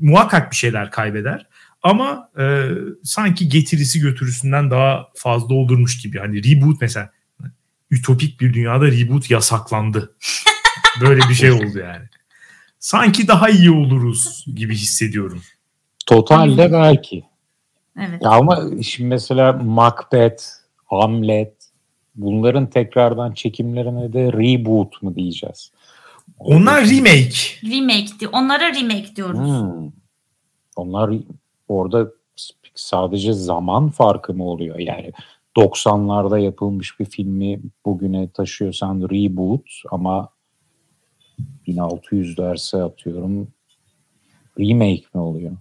[0.00, 1.46] muhakkak bir şeyler kaybeder.
[1.82, 2.68] Ama e,
[3.04, 6.18] sanki getirisi götürüsünden daha fazla olurmuş gibi.
[6.18, 7.10] Hani reboot mesela
[7.90, 10.16] ütopik bir dünyada reboot yasaklandı.
[11.00, 12.04] Böyle bir şey oldu yani.
[12.78, 15.42] Sanki daha iyi oluruz gibi hissediyorum.
[16.06, 17.24] Totalde belki.
[17.98, 18.22] Evet.
[18.22, 20.44] Ya ama şimdi mesela Macbeth,
[20.84, 21.72] Hamlet,
[22.14, 25.72] Bunların tekrardan çekimlerine de reboot mu diyeceğiz?
[26.38, 27.70] Onlar remake.
[27.76, 28.32] Remake diyor.
[28.34, 29.48] Onlara remake diyoruz.
[29.48, 29.90] Hmm.
[30.76, 31.12] Onlar
[31.68, 32.10] orada
[32.74, 34.78] sadece zaman farkı mı oluyor?
[34.78, 35.12] Yani
[35.56, 40.28] 90'larda yapılmış bir filmi bugüne taşıyorsan reboot ama
[41.66, 43.48] 1600 derse atıyorum
[44.58, 45.56] remake mi oluyor?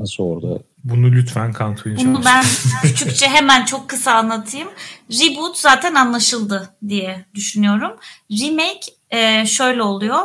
[0.00, 2.44] Nasıl orada bunu lütfen Kantu'ya Bunu ben
[2.82, 4.68] küçükçe hemen çok kısa anlatayım.
[5.10, 7.92] Reboot zaten anlaşıldı diye düşünüyorum.
[8.30, 10.18] Remake e, şöyle oluyor.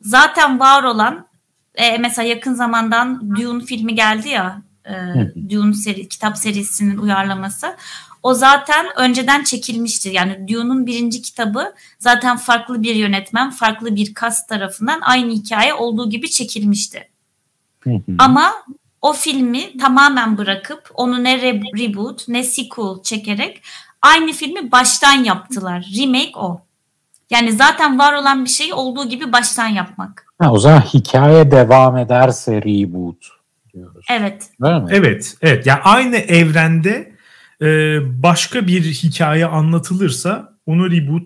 [0.00, 1.26] Zaten var olan
[1.74, 4.62] e, mesela yakın zamandan Dune filmi geldi ya.
[4.86, 4.94] E,
[5.50, 7.76] Dune seri, kitap serisinin uyarlaması.
[8.22, 10.12] O zaten önceden çekilmiştir.
[10.12, 16.10] Yani Dune'un birinci kitabı zaten farklı bir yönetmen, farklı bir kas tarafından aynı hikaye olduğu
[16.10, 17.08] gibi çekilmişti.
[18.18, 18.52] Ama
[19.02, 23.62] o filmi tamamen bırakıp onu ne re- reboot ne sequel çekerek
[24.02, 25.86] aynı filmi baştan yaptılar.
[25.98, 26.60] Remake o.
[27.30, 30.26] Yani zaten var olan bir şeyi olduğu gibi baştan yapmak.
[30.38, 33.26] Ha, o zaman hikaye devam ederse reboot
[33.74, 34.06] diyoruz.
[34.10, 34.50] Evet.
[34.62, 34.88] Değil mi?
[34.90, 35.66] Evet, evet.
[35.66, 37.12] Yani aynı evrende
[37.62, 37.66] e,
[38.22, 41.22] başka bir hikaye anlatılırsa onu reboot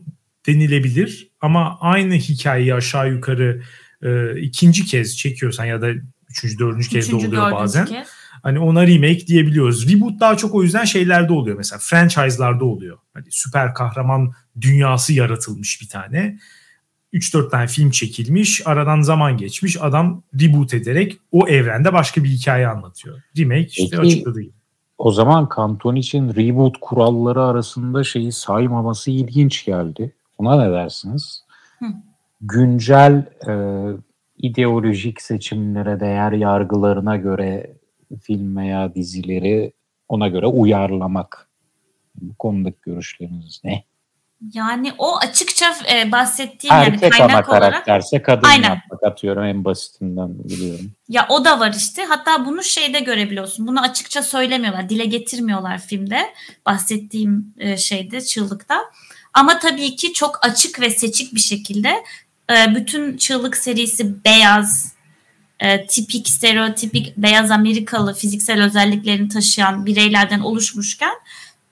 [0.47, 1.29] denilebilir.
[1.41, 3.63] Ama aynı hikayeyi aşağı yukarı
[4.03, 5.89] e, ikinci kez çekiyorsan ya da
[6.35, 7.87] Üçüncü, dördüncü kez de oluyor bazen.
[7.87, 8.09] Kez.
[8.43, 9.93] Hani ona remake diyebiliyoruz.
[9.93, 11.57] Reboot daha çok o yüzden şeylerde oluyor.
[11.57, 12.99] Mesela franchise'larda oluyor.
[13.15, 16.39] Hani süper kahraman dünyası yaratılmış bir tane.
[17.13, 18.67] 3-4 tane film çekilmiş.
[18.67, 19.83] Aradan zaman geçmiş.
[19.83, 23.23] Adam reboot ederek o evrende başka bir hikaye anlatıyor.
[23.39, 24.55] Remake işte Peki, açıkladığı gibi.
[24.99, 30.15] O zaman Kanton için reboot kuralları arasında şeyi saymaması ilginç geldi.
[30.39, 31.45] Ona ne dersiniz?
[31.79, 31.87] Hı.
[32.41, 33.53] Güncel e,
[34.37, 37.77] ideolojik seçimlere, değer yargılarına göre
[38.23, 39.73] film veya dizileri
[40.09, 41.49] ona göre uyarlamak.
[42.15, 43.85] Bu konudaki görüşleriniz ne?
[44.53, 47.73] Yani o açıkça e, bahsettiğim Erkek yani kaynak ana olarak.
[47.73, 48.69] karakterse kadın Aynen.
[48.69, 50.93] yapmak atıyorum en basitinden biliyorum.
[51.09, 52.05] Ya o da var işte.
[52.05, 53.67] Hatta bunu şeyde görebiliyorsun.
[53.67, 54.89] Bunu açıkça söylemiyorlar.
[54.89, 56.21] Dile getirmiyorlar filmde.
[56.67, 58.81] Bahsettiğim e, şeyde çığlıkta.
[59.35, 61.95] Ama tabii ki çok açık ve seçik bir şekilde
[62.51, 64.95] e, bütün Çığlık serisi beyaz,
[65.61, 71.15] e, tipik, stereotipik beyaz Amerikalı fiziksel özelliklerini taşıyan bireylerden oluşmuşken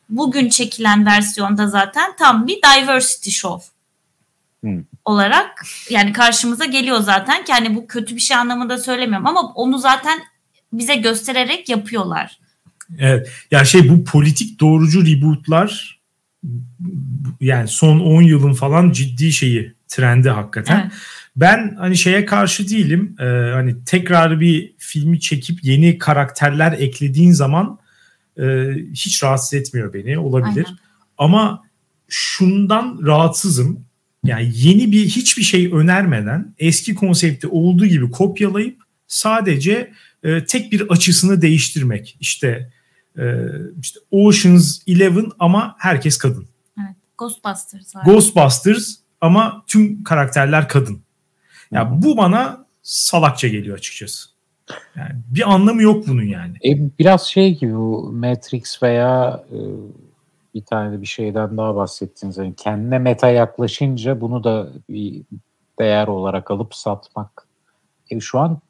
[0.08, 3.66] bugün çekilen versiyonda zaten tam bir diversity show
[4.60, 4.84] hmm.
[5.04, 9.78] olarak yani karşımıza geliyor zaten ki hani bu kötü bir şey anlamında söylemiyorum ama onu
[9.78, 10.20] zaten
[10.72, 12.38] bize göstererek yapıyorlar.
[12.98, 13.30] Evet.
[13.50, 15.91] Ya şey bu politik doğrucu rebootlar
[17.40, 20.80] yani son 10 yılın falan ciddi şeyi trendi hakikaten.
[20.80, 20.92] Evet.
[21.36, 23.16] Ben hani şeye karşı değilim.
[23.20, 27.78] Ee, hani tekrar bir filmi çekip yeni karakterler eklediğin zaman
[28.38, 30.18] e, hiç rahatsız etmiyor beni.
[30.18, 30.64] Olabilir.
[30.66, 30.78] Aynen.
[31.18, 31.62] Ama
[32.08, 33.84] şundan rahatsızım.
[34.24, 40.80] Yani yeni bir hiçbir şey önermeden eski konsepti olduğu gibi kopyalayıp sadece e, tek bir
[40.80, 42.16] açısını değiştirmek.
[42.20, 42.72] İşte
[43.18, 43.24] e,
[43.80, 46.46] işte Ocean's Eleven ama herkes kadın.
[46.78, 46.96] Evet.
[47.18, 47.96] Ghostbusters.
[47.96, 48.04] Var.
[48.04, 50.94] Ghostbusters ama tüm karakterler kadın.
[50.94, 51.00] Ya
[51.70, 54.28] yani bu bana salakça geliyor açıkçası.
[54.96, 56.56] Yani bir anlamı yok bunun yani.
[56.64, 59.58] E, biraz şey gibi bu Matrix veya e,
[60.54, 62.36] bir tane de bir şeyden daha bahsettiniz.
[62.36, 65.22] Yani kendine meta yaklaşınca bunu da bir
[65.78, 67.48] değer olarak alıp satmak.
[68.10, 68.60] E, şu an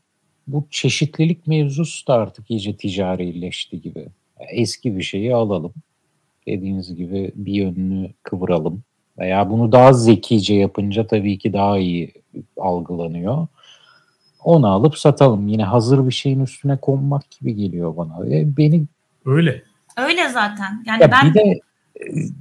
[0.47, 4.09] bu çeşitlilik mevzusu da artık iyice ticarileşti gibi.
[4.51, 5.73] Eski bir şeyi alalım.
[6.47, 8.83] Dediğiniz gibi bir yönünü kıvıralım.
[9.19, 12.13] Veya bunu daha zekice yapınca tabii ki daha iyi
[12.57, 13.47] algılanıyor.
[14.45, 15.49] Onu alıp satalım.
[15.49, 18.27] Yine hazır bir şeyin üstüne konmak gibi geliyor bana.
[18.27, 18.85] E, beni
[19.27, 19.63] Öyle.
[19.97, 20.83] Öyle zaten.
[20.87, 21.61] Yani ya ben bir de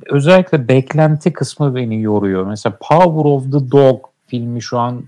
[0.05, 2.47] özellikle beklenti kısmı beni yoruyor.
[2.47, 5.03] Mesela Power of the Dog filmi şu an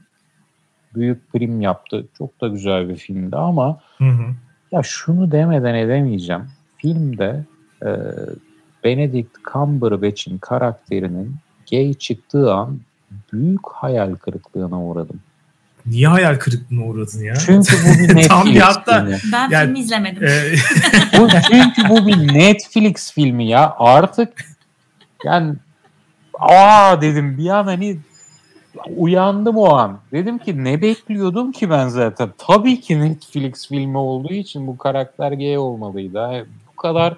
[0.96, 2.08] büyük prim yaptı.
[2.18, 4.36] Çok da güzel bir filmdi ama hı hı.
[4.72, 6.48] ya şunu demeden edemeyeceğim.
[6.84, 7.44] Filmde
[7.86, 7.90] e,
[8.84, 11.36] Benedict Cumberbatch'in karakterinin
[11.72, 12.80] gay çıktığı an
[13.34, 15.20] büyük hayal kırıklığına uğradım.
[15.86, 17.36] Niye hayal kırıklığına uğradın ya?
[17.36, 19.18] Çünkü bu bir Netflix Tam bir hatta, filmi.
[19.34, 20.24] Ben yani, filmi izlemedim.
[20.24, 20.30] E...
[21.20, 23.76] bu, çünkü bu bir Netflix filmi ya.
[23.78, 24.46] Artık
[25.24, 25.54] yani
[26.40, 27.98] aa dedim bir an hani
[28.96, 30.00] uyandım o an.
[30.12, 32.30] Dedim ki ne bekliyordum ki ben zaten.
[32.38, 36.48] Tabii ki Netflix filmi olduğu için bu karakter gay olmalıydı.
[36.84, 37.18] Kadar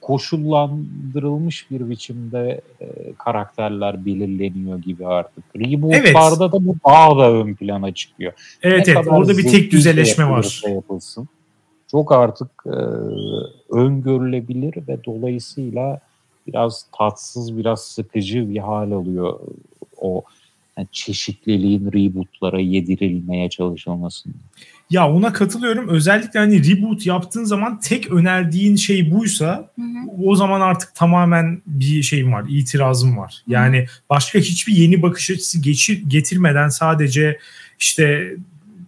[0.00, 2.86] koşullandırılmış bir biçimde e,
[3.18, 5.44] karakterler belirleniyor gibi artık.
[5.56, 6.52] Reboot'larda evet.
[6.52, 8.32] da bu daha da ön plana çıkıyor.
[8.62, 10.62] Evet ne evet orada bir tek düzeleşme var.
[10.68, 11.28] Yapılsın.
[11.90, 12.78] Çok artık e,
[13.70, 16.00] öngörülebilir ve dolayısıyla
[16.46, 19.40] biraz tatsız, biraz sıkıcı bir hal alıyor
[19.96, 20.22] o
[20.78, 24.34] yani çeşitliliğin rebootlara yedirilmeye çalışılmasında.
[24.90, 25.88] Ya ona katılıyorum.
[25.88, 30.22] Özellikle hani reboot yaptığın zaman tek önerdiğin şey buysa hı hı.
[30.24, 33.42] o zaman artık tamamen bir şeyim var, itirazım var.
[33.44, 33.52] Hı.
[33.52, 37.38] Yani başka hiçbir yeni bakış açısı geçir, getirmeden sadece
[37.78, 38.34] işte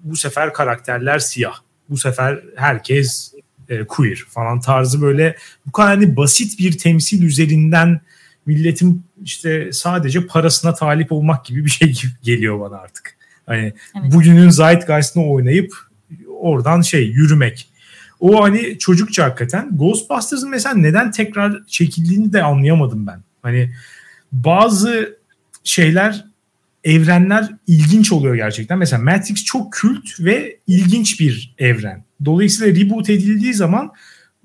[0.04, 1.54] bu sefer karakterler siyah.
[1.88, 3.34] Bu sefer herkes
[3.68, 5.36] e, queer falan tarzı böyle
[5.66, 8.00] bu kadar hani basit bir temsil üzerinden
[8.46, 13.16] milletin işte sadece parasına talip olmak gibi bir şey geliyor bana artık.
[13.46, 14.14] Hani evet.
[14.14, 15.89] bugünün zeitgeist'ını oynayıp
[16.40, 17.68] oradan şey yürümek.
[18.20, 19.76] O hani çocukça hakikaten.
[19.76, 23.22] Ghostbusters'ın mesela neden tekrar çekildiğini de anlayamadım ben.
[23.42, 23.70] Hani
[24.32, 25.18] bazı
[25.64, 26.24] şeyler
[26.84, 28.78] evrenler ilginç oluyor gerçekten.
[28.78, 32.04] Mesela Matrix çok kült ve ilginç bir evren.
[32.24, 33.92] Dolayısıyla reboot edildiği zaman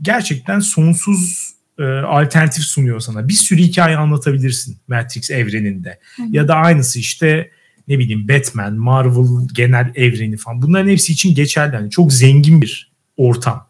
[0.01, 3.27] gerçekten sonsuz e, alternatif sunuyor sana.
[3.27, 5.99] Bir sürü hikaye anlatabilirsin Matrix evreninde.
[6.15, 6.21] Hı.
[6.29, 7.51] Ya da aynısı işte
[7.87, 10.61] ne bileyim Batman, Marvel genel evreni falan.
[10.61, 11.75] Bunların hepsi için geçerli.
[11.75, 13.67] Yani çok zengin bir ortam.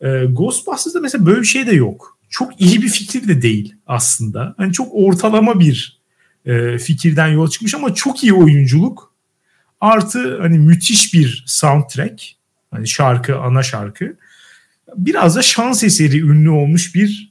[0.00, 2.18] E, Ghostbusters'da mesela böyle bir şey de yok.
[2.28, 4.54] Çok iyi bir fikir de değil aslında.
[4.56, 6.00] Hani çok ortalama bir
[6.46, 9.14] e, fikirden yola çıkmış ama çok iyi oyunculuk.
[9.80, 12.22] Artı hani müthiş bir soundtrack.
[12.70, 14.16] Hani şarkı, ana şarkı.
[14.96, 17.29] Biraz da şans eseri ünlü olmuş bir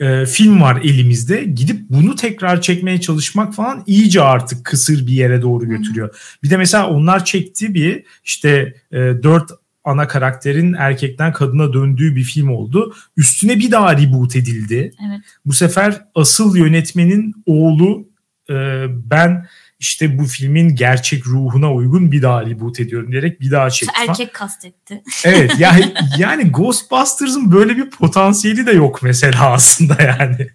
[0.00, 1.44] e, film var elimizde.
[1.44, 6.36] Gidip bunu tekrar çekmeye çalışmak falan iyice artık kısır bir yere doğru götürüyor.
[6.42, 9.50] Bir de mesela onlar çekti bir işte e, dört
[9.84, 12.94] ana karakterin erkekten kadına döndüğü bir film oldu.
[13.16, 14.92] Üstüne bir daha reboot edildi.
[15.06, 15.20] Evet.
[15.46, 18.08] Bu sefer asıl yönetmenin oğlu
[18.50, 18.54] e,
[18.88, 19.46] ben
[19.78, 23.94] işte bu filmin gerçek ruhuna uygun bir daha reboot ediyorum diyerek bir daha çekti.
[24.08, 25.02] Erkek kastetti.
[25.24, 30.48] Evet yani, yani Ghostbusters'ın böyle bir potansiyeli de yok mesela aslında yani.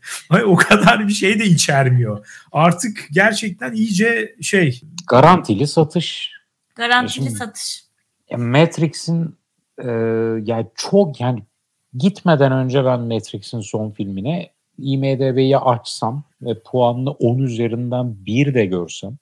[0.46, 2.28] o kadar bir şey de içermiyor.
[2.52, 4.82] Artık gerçekten iyice şey.
[5.08, 6.32] Garantili satış.
[6.76, 7.84] Garantili Şimdi, satış.
[8.38, 9.36] Matrix'in
[9.84, 9.88] e,
[10.44, 11.44] yani çok yani
[11.94, 19.18] gitmeden önce ben Matrix'in son filmine IMDB'yi açsam ve puanını 10 üzerinden 1 de görsem,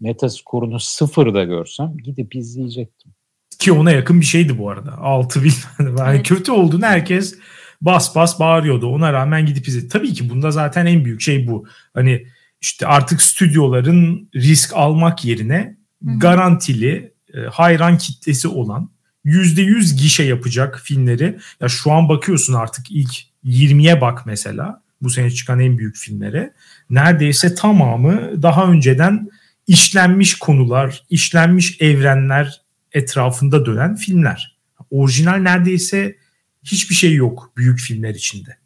[0.00, 3.12] metaskorunu 0 da görsem gidip izleyecektim.
[3.58, 4.98] Ki ona yakın bir şeydi bu arada.
[4.98, 5.52] 6 bin.
[5.98, 6.28] Yani evet.
[6.28, 7.38] kötü olduğunu herkes
[7.80, 8.86] bas bas bağırıyordu.
[8.86, 9.88] Ona rağmen gidip izledi.
[9.88, 11.66] Tabii ki bunda zaten en büyük şey bu.
[11.94, 12.26] Hani
[12.60, 16.18] işte artık stüdyoların risk almak yerine Hı-hı.
[16.18, 18.90] garantili e, hayran kitlesi olan
[19.24, 21.38] %100 gişe yapacak filmleri.
[21.60, 23.10] Ya şu an bakıyorsun artık ilk
[23.44, 26.54] 20'ye bak mesela bu sene çıkan en büyük filmlere.
[26.90, 29.28] Neredeyse tamamı daha önceden
[29.66, 34.58] işlenmiş konular, işlenmiş evrenler etrafında dönen filmler.
[34.90, 36.16] Orijinal neredeyse
[36.64, 38.56] hiçbir şey yok büyük filmler içinde.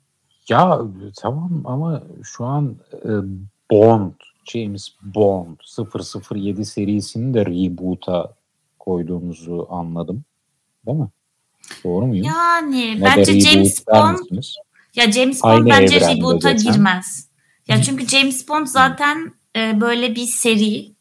[0.48, 0.80] Ya
[1.22, 3.10] tamam ama şu an e,
[3.70, 4.12] Bond,
[4.44, 5.56] James Bond
[6.34, 8.34] 007 serisini de reboot'a
[8.78, 10.24] koyduğumuzu anladım.
[10.86, 11.08] Değil mi?
[11.84, 12.26] Doğru muyum?
[12.26, 14.18] Yani ne bence James Bond
[14.96, 17.26] ya James Bond Aynı bence reboot'a girmez.
[17.68, 20.92] Ya çünkü James Bond zaten e, böyle bir seri.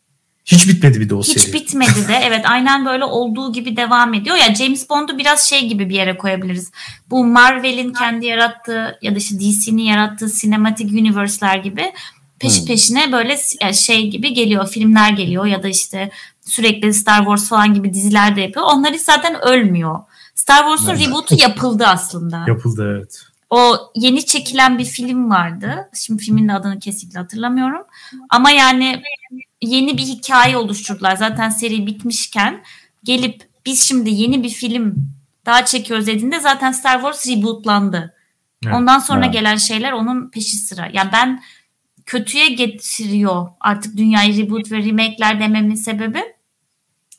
[0.45, 1.47] Hiç bitmedi bir de o Hiç seri.
[1.47, 4.35] Hiç bitmedi de evet aynen böyle olduğu gibi devam ediyor.
[4.35, 6.71] Ya James Bond'u biraz şey gibi bir yere koyabiliriz.
[7.09, 11.93] Bu Marvel'in kendi yarattığı ya da işte DC'nin yarattığı sinematik universe'ler gibi
[12.39, 12.65] peş hmm.
[12.65, 13.37] peşine böyle
[13.73, 14.67] şey gibi geliyor.
[14.67, 16.11] Filmler geliyor ya da işte
[16.45, 18.65] sürekli Star Wars falan gibi diziler de yapıyor.
[18.69, 19.99] Onlar hiç zaten ölmüyor.
[20.35, 22.45] Star Wars'un reboot'u yapıldı aslında.
[22.47, 23.30] Yapıldı evet.
[23.51, 25.89] O yeni çekilen bir film vardı.
[25.93, 27.83] Şimdi filmin adını kesinlikle hatırlamıyorum.
[28.29, 29.01] Ama yani
[29.61, 31.15] yeni bir hikaye oluşturdular.
[31.15, 32.63] Zaten seri bitmişken
[33.03, 34.95] gelip biz şimdi yeni bir film
[35.45, 38.15] daha çekiyoruz dediğinde zaten Star Wars rebootlandı.
[38.65, 38.75] Evet.
[38.75, 39.33] Ondan sonra evet.
[39.33, 40.89] gelen şeyler onun peşi sıra.
[40.93, 41.43] Yani ben
[42.05, 46.23] kötüye getiriyor artık dünyayı reboot ve remake'ler dememin sebebi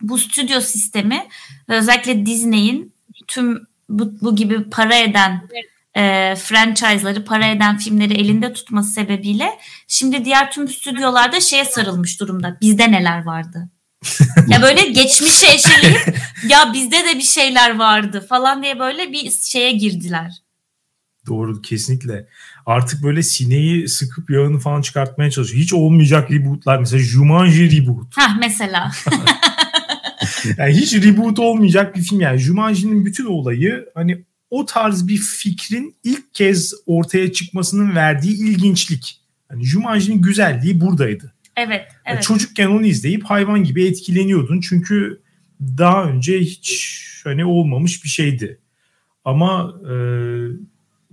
[0.01, 1.29] bu stüdyo sistemi
[1.69, 2.93] özellikle Disney'in
[3.27, 5.49] tüm bu, bu gibi para eden
[5.97, 9.51] e, franchise'ları, para eden filmleri elinde tutması sebebiyle
[9.89, 12.59] şimdi diğer tüm stüdyolarda şeye sarılmış durumda.
[12.61, 13.69] Bizde neler vardı?
[14.49, 19.73] ya böyle geçmişe eşeleyip ya bizde de bir şeyler vardı falan diye böyle bir şeye
[19.73, 20.33] girdiler.
[21.27, 22.27] Doğru kesinlikle.
[22.67, 25.63] Artık böyle sineği sıkıp yağını falan çıkartmaya çalışıyor.
[25.63, 28.17] Hiç olmayacak rebootlar mesela Jumanji reboot.
[28.17, 28.93] Hah mesela.
[30.59, 32.39] yani hiç reboot olmayacak bir film yani.
[32.39, 39.21] Jumanji'nin bütün olayı hani o tarz bir fikrin ilk kez ortaya çıkmasının verdiği ilginçlik.
[39.49, 41.33] Hani Jumanji'nin güzelliği buradaydı.
[41.57, 42.07] Evet, evet.
[42.07, 44.61] Yani çocukken onu izleyip hayvan gibi etkileniyordun.
[44.61, 45.23] Çünkü
[45.61, 48.59] daha önce hiç hani olmamış bir şeydi.
[49.25, 49.95] Ama e,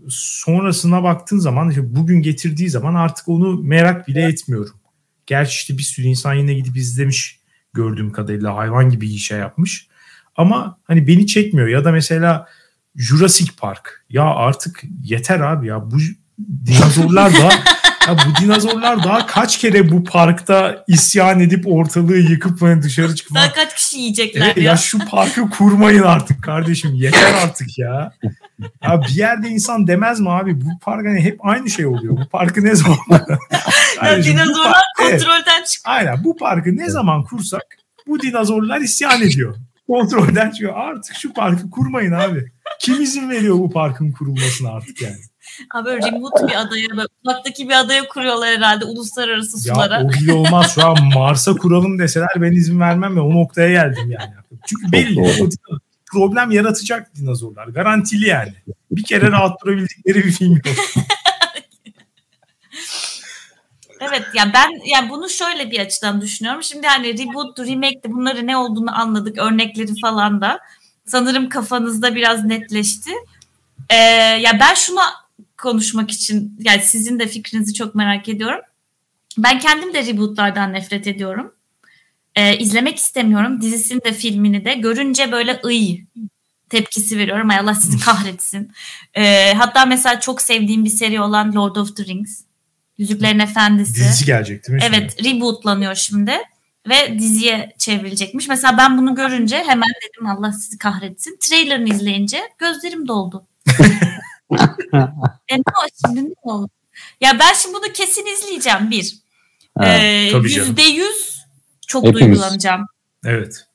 [0.10, 4.76] sonrasına baktığın zaman işte bugün getirdiği zaman artık onu merak bile etmiyorum.
[5.26, 7.40] Gerçi işte bir sürü insan yine gidip izlemiş
[7.74, 9.88] gördüğüm kadarıyla hayvan gibi iyi şey yapmış.
[10.36, 12.48] Ama hani beni çekmiyor ya da mesela
[12.96, 14.06] Jurassic Park.
[14.10, 15.98] Ya artık yeter abi ya bu
[16.66, 17.50] dinozorlar da
[18.08, 23.36] ya bu dinozorlar daha kaç kere bu parkta isyan edip ortalığı yıkıp hani dışarı çıkıp
[23.36, 24.64] daha kaç kişi yiyecekler evet, ya.
[24.64, 28.12] ya şu parkı kurmayın artık kardeşim yeter artık ya.
[28.84, 32.18] Ya bir yerde insan demez mi abi bu park hani hep aynı şey oluyor.
[32.18, 32.98] Bu parkı ne zaman
[34.04, 35.96] ya dinozorlar par- kontrolden evet, çıkıyor.
[35.98, 37.64] Aynen bu parkı ne zaman kursak
[38.08, 39.56] bu dinozorlar isyan ediyor.
[39.88, 40.74] Kontrolden çıkıyor.
[40.76, 42.52] Artık şu parkı kurmayın abi.
[42.80, 45.18] Kim izin veriyor bu parkın kurulmasına artık yani?
[45.74, 50.00] Abi böyle remote bir adaya, uzaktaki bir adaya kuruyorlar herhalde uluslararası sulara.
[50.00, 50.76] Ya o bile olmaz.
[50.76, 54.34] Şu an Mars'a kuralım deseler ben izin vermem ve o noktaya geldim yani.
[54.66, 55.50] Çünkü belli.
[56.12, 57.68] Problem yaratacak dinozorlar.
[57.68, 58.54] Garantili yani.
[58.92, 60.76] Bir kere rahat durabildikleri bir film yok.
[64.02, 66.64] Evet ya ben yani bunu şöyle bir açıdan düşünüyorum.
[66.64, 69.38] Şimdi hani reboot, remake de bunları ne olduğunu anladık.
[69.38, 70.60] Örnekleri falan da
[71.10, 73.12] sanırım kafanızda biraz netleşti.
[73.90, 73.96] Ee,
[74.42, 75.02] ya ben şuna
[75.58, 78.62] konuşmak için yani sizin de fikrinizi çok merak ediyorum.
[79.38, 81.54] Ben kendim de rebootlardan nefret ediyorum.
[82.36, 83.62] Ee, izlemek istemiyorum.
[83.62, 86.00] Dizisini de filmini de görünce böyle ıy
[86.70, 87.50] tepkisi veriyorum.
[87.50, 88.72] Ay Allah sizi kahretsin.
[89.14, 92.42] Ee, hatta mesela çok sevdiğim bir seri olan Lord of the Rings.
[92.98, 93.96] Yüzüklerin Efendisi.
[93.96, 94.86] Dizisi gelecek değil mi?
[94.90, 95.36] Evet şimdi?
[95.36, 96.38] rebootlanıyor şimdi
[96.90, 98.48] ve diziye çevrilecekmiş.
[98.48, 101.38] Mesela ben bunu görünce hemen dedim Allah sizi kahretsin.
[101.40, 103.48] Trailerını izleyince gözlerim doldu.
[105.48, 105.64] e ne
[106.06, 106.70] şimdi ne oldu?
[107.22, 109.18] Ya ben şimdi bunu kesin izleyeceğim bir.
[109.84, 111.46] Ee, yüzde yüz
[111.88, 112.22] çok Hepimiz.
[112.22, 112.86] duygulanacağım.
[113.26, 113.66] Evet.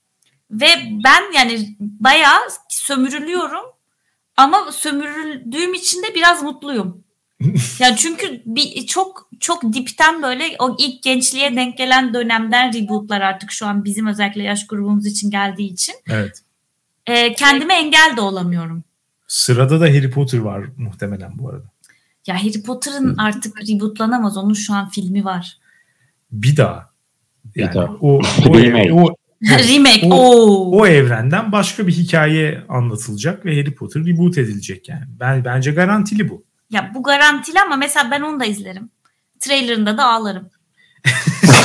[0.51, 0.69] Ve
[1.05, 3.65] ben yani bayağı sömürülüyorum
[4.37, 7.04] ama sömürüldüğüm için de biraz mutluyum.
[7.79, 13.53] yani çünkü bir çok çok dipten böyle o ilk gençliğe denk gelen dönemden rebootlar artık
[13.53, 15.95] şu an bizim özellikle yaş grubumuz için geldiği için.
[16.09, 16.43] Evet.
[17.07, 18.85] E, kendime engel de olamıyorum.
[19.27, 21.75] Sırada da Harry Potter var muhtemelen bu arada.
[22.27, 24.37] Ya Harry Potter'ın artık rebootlanamaz.
[24.37, 25.59] Onun şu an filmi var.
[26.33, 26.91] Bir daha.
[27.55, 27.85] Yani bir daha.
[28.01, 28.93] O, o, remake.
[28.93, 30.09] O, remake.
[30.11, 35.05] O, o, o evrenden başka bir hikaye anlatılacak ve Harry Potter reboot edilecek yani.
[35.21, 36.45] Ben bence garantili bu.
[36.75, 38.91] Ya bu garantili ama mesela ben onu da izlerim.
[39.41, 40.51] Trailerında da ağlarım.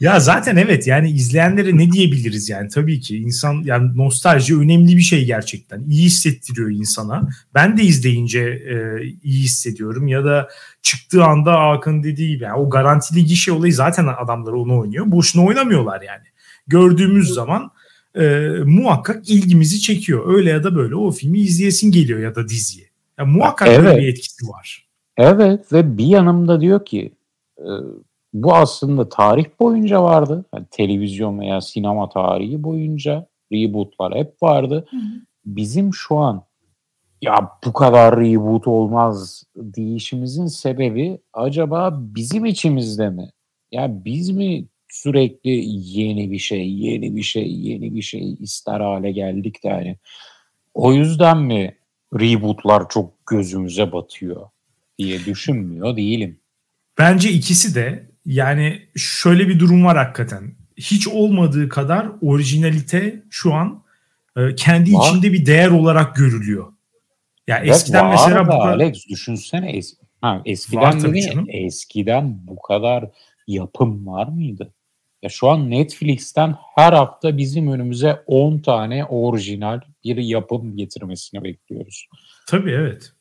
[0.00, 5.02] Ya zaten evet yani izleyenlere ne diyebiliriz yani tabii ki insan yani nostalji önemli bir
[5.02, 5.80] şey gerçekten.
[5.88, 7.28] İyi hissettiriyor insana.
[7.54, 10.48] Ben de izleyince e, iyi hissediyorum ya da
[10.82, 15.10] çıktığı anda Hakan dediği gibi yani o garantili gişe olayı zaten adamlar onu oynuyor.
[15.10, 16.24] Boşuna oynamıyorlar yani.
[16.66, 17.70] Gördüğümüz zaman
[18.16, 20.34] e, muhakkak ilgimizi çekiyor.
[20.34, 22.86] Öyle ya da böyle o filmi izleyesin geliyor ya da diziyi.
[23.18, 23.84] Yani muhakkak evet.
[23.84, 24.88] böyle bir etkisi var.
[25.16, 27.12] Evet ve bir yanımda diyor ki
[27.58, 27.70] e,
[28.32, 30.44] bu aslında tarih boyunca vardı.
[30.54, 34.86] Yani televizyon veya sinema tarihi boyunca rebootlar hep vardı.
[34.90, 35.00] Hı hı.
[35.46, 36.44] Bizim şu an
[37.22, 43.30] ya bu kadar reboot olmaz deyişimizin sebebi acaba bizim içimizde mi?
[43.72, 45.50] Ya biz mi sürekli
[45.98, 49.96] yeni bir şey, yeni bir şey, yeni bir şey ister hale geldik de yani.
[50.74, 51.76] O yüzden mi
[52.14, 54.48] rebootlar çok gözümüze batıyor
[54.98, 56.38] diye düşünmüyor değilim.
[56.98, 60.54] Bence ikisi de yani şöyle bir durum var hakikaten.
[60.76, 63.82] Hiç olmadığı kadar orijinalite şu an
[64.36, 65.08] e, kendi var.
[65.08, 66.72] içinde bir değer olarak görülüyor.
[67.46, 68.68] Ya yani eskiden mesela bu kadar...
[68.68, 69.94] Alex düşünsene es...
[70.20, 73.10] ha, eskiden dedi, eskiden bu kadar
[73.46, 74.72] yapım var mıydı?
[75.22, 82.06] Ya şu an Netflix'ten her hafta bizim önümüze 10 tane orijinal bir yapım getirmesini bekliyoruz.
[82.46, 83.12] Tabii evet.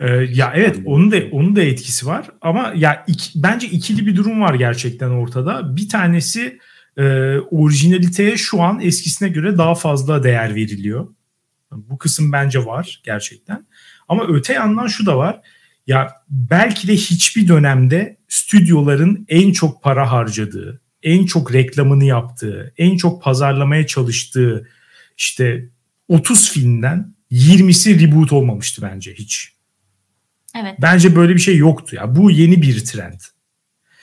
[0.00, 4.16] Ee, ya evet onun da onun da etkisi var ama ya iki, bence ikili bir
[4.16, 5.76] durum var gerçekten ortada.
[5.76, 6.58] Bir tanesi
[6.96, 7.02] e,
[7.38, 11.08] orijinaliteye şu an eskisine göre daha fazla değer veriliyor.
[11.72, 13.66] Bu kısım bence var gerçekten.
[14.08, 15.40] Ama öte yandan şu da var.
[15.88, 22.96] Ya belki de hiçbir dönemde stüdyoların en çok para harcadığı, en çok reklamını yaptığı, en
[22.96, 24.68] çok pazarlamaya çalıştığı
[25.16, 25.68] işte
[26.08, 29.52] 30 filmden 20'si reboot olmamıştı bence hiç.
[30.56, 30.74] Evet.
[30.82, 32.16] Bence böyle bir şey yoktu ya.
[32.16, 33.20] Bu yeni bir trend.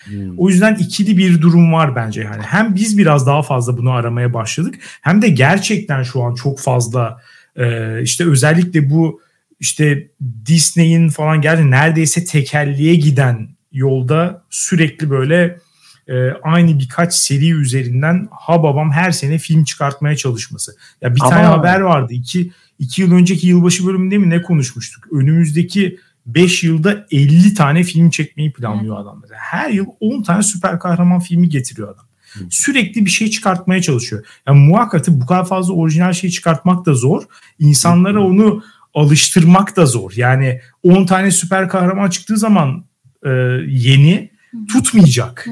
[0.03, 0.39] Hmm.
[0.39, 2.41] O yüzden ikili bir durum var bence yani.
[2.43, 7.21] Hem biz biraz daha fazla bunu aramaya başladık hem de gerçekten şu an çok fazla
[7.55, 9.21] e, işte özellikle bu
[9.59, 10.07] işte
[10.45, 15.59] Disney'in falan geldi neredeyse tekelliğe giden yolda sürekli böyle
[16.07, 20.75] e, aynı birkaç seri üzerinden ha babam her sene film çıkartmaya çalışması.
[21.01, 21.29] Ya bir Ama...
[21.29, 22.13] tane haber vardı.
[22.13, 25.13] iki, iki yıl önceki yılbaşı bölümünde mi ne konuşmuştuk?
[25.13, 29.19] Önümüzdeki 5 yılda 50 tane film çekmeyi planlıyor adam.
[29.21, 29.39] Mesela.
[29.41, 32.05] Her yıl 10 tane süper kahraman filmi getiriyor adam.
[32.49, 34.25] Sürekli bir şey çıkartmaya çalışıyor.
[34.47, 37.23] Yani muhakkak bu kadar fazla orijinal şey çıkartmak da zor.
[37.59, 38.63] İnsanlara onu
[38.95, 40.11] alıştırmak da zor.
[40.15, 42.85] Yani 10 tane süper kahraman çıktığı zaman
[43.25, 43.29] e,
[43.67, 44.31] yeni
[44.71, 45.47] tutmayacak.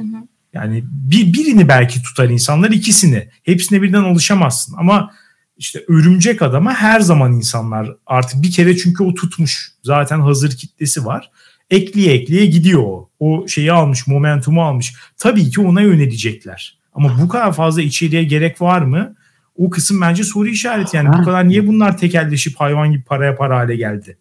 [0.53, 3.29] Yani bir, birini belki tutar insanlar ikisini.
[3.43, 5.11] Hepsine birden alışamazsın ama
[5.57, 9.71] işte örümcek adama her zaman insanlar artık bir kere çünkü o tutmuş.
[9.83, 11.31] Zaten hazır kitlesi var.
[11.69, 13.09] Ekleye ekleye gidiyor o.
[13.19, 14.93] O şeyi almış, momentumu almış.
[15.17, 16.79] Tabii ki ona yönelecekler.
[16.93, 19.15] Ama bu kadar fazla içeriğe gerek var mı?
[19.57, 20.97] O kısım bence soru işareti.
[20.97, 24.17] Yani bu kadar niye bunlar tekelleşip hayvan gibi paraya para hale geldi?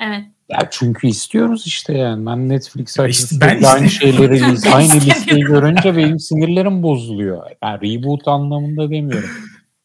[0.00, 0.24] Evet.
[0.48, 2.26] Ya çünkü istiyoruz işte yani.
[2.26, 7.42] Ben Netflix işte ben aynı şeyleri aynı listeyi görünce benim sinirlerim bozuluyor.
[7.62, 9.30] Yani reboot anlamında demiyorum.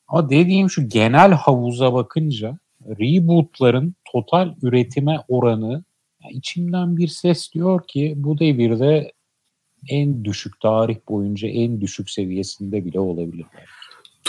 [0.07, 5.83] Ama dediğim şu genel havuza bakınca rebootların total üretime oranı
[6.23, 9.11] yani içimden bir ses diyor ki bu devirde
[9.87, 13.45] en düşük tarih boyunca en düşük seviyesinde bile olabilir.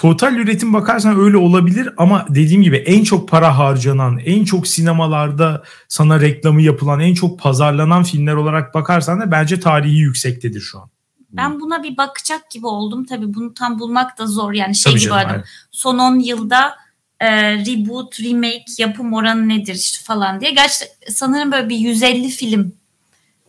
[0.01, 5.63] Total üretim bakarsan öyle olabilir ama dediğim gibi en çok para harcanan, en çok sinemalarda
[5.89, 10.91] sana reklamı yapılan, en çok pazarlanan filmler olarak bakarsan da bence tarihi yüksektedir şu an.
[11.31, 13.05] Ben buna bir bakacak gibi oldum.
[13.05, 14.53] Tabii bunu tam bulmak da zor.
[14.53, 15.43] Yani şey Tabii gibi canım, adam.
[15.71, 16.77] Son 10 yılda
[17.21, 20.51] e, reboot, remake yapım oranı nedir işte falan diye.
[20.51, 22.73] Gerçi sanırım böyle bir 150 film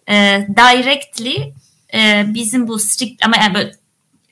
[0.09, 1.53] e, directly
[1.93, 3.80] e, bizim bu strict ama yani böyle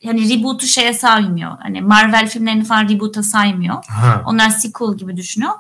[0.06, 1.58] hani reboot'u şeye saymıyor.
[1.60, 3.86] Hani Marvel filmlerini falan reboot'a saymıyor.
[3.88, 4.24] Ha.
[4.26, 5.52] Onlar sequel gibi düşünüyor.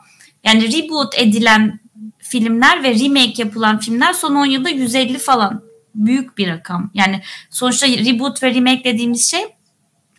[0.43, 1.79] Yani reboot edilen
[2.17, 5.61] filmler ve remake yapılan filmler son 10 yılda 150 falan
[5.95, 6.91] büyük bir rakam.
[6.93, 9.41] Yani sonuçta reboot ve remake dediğimiz şey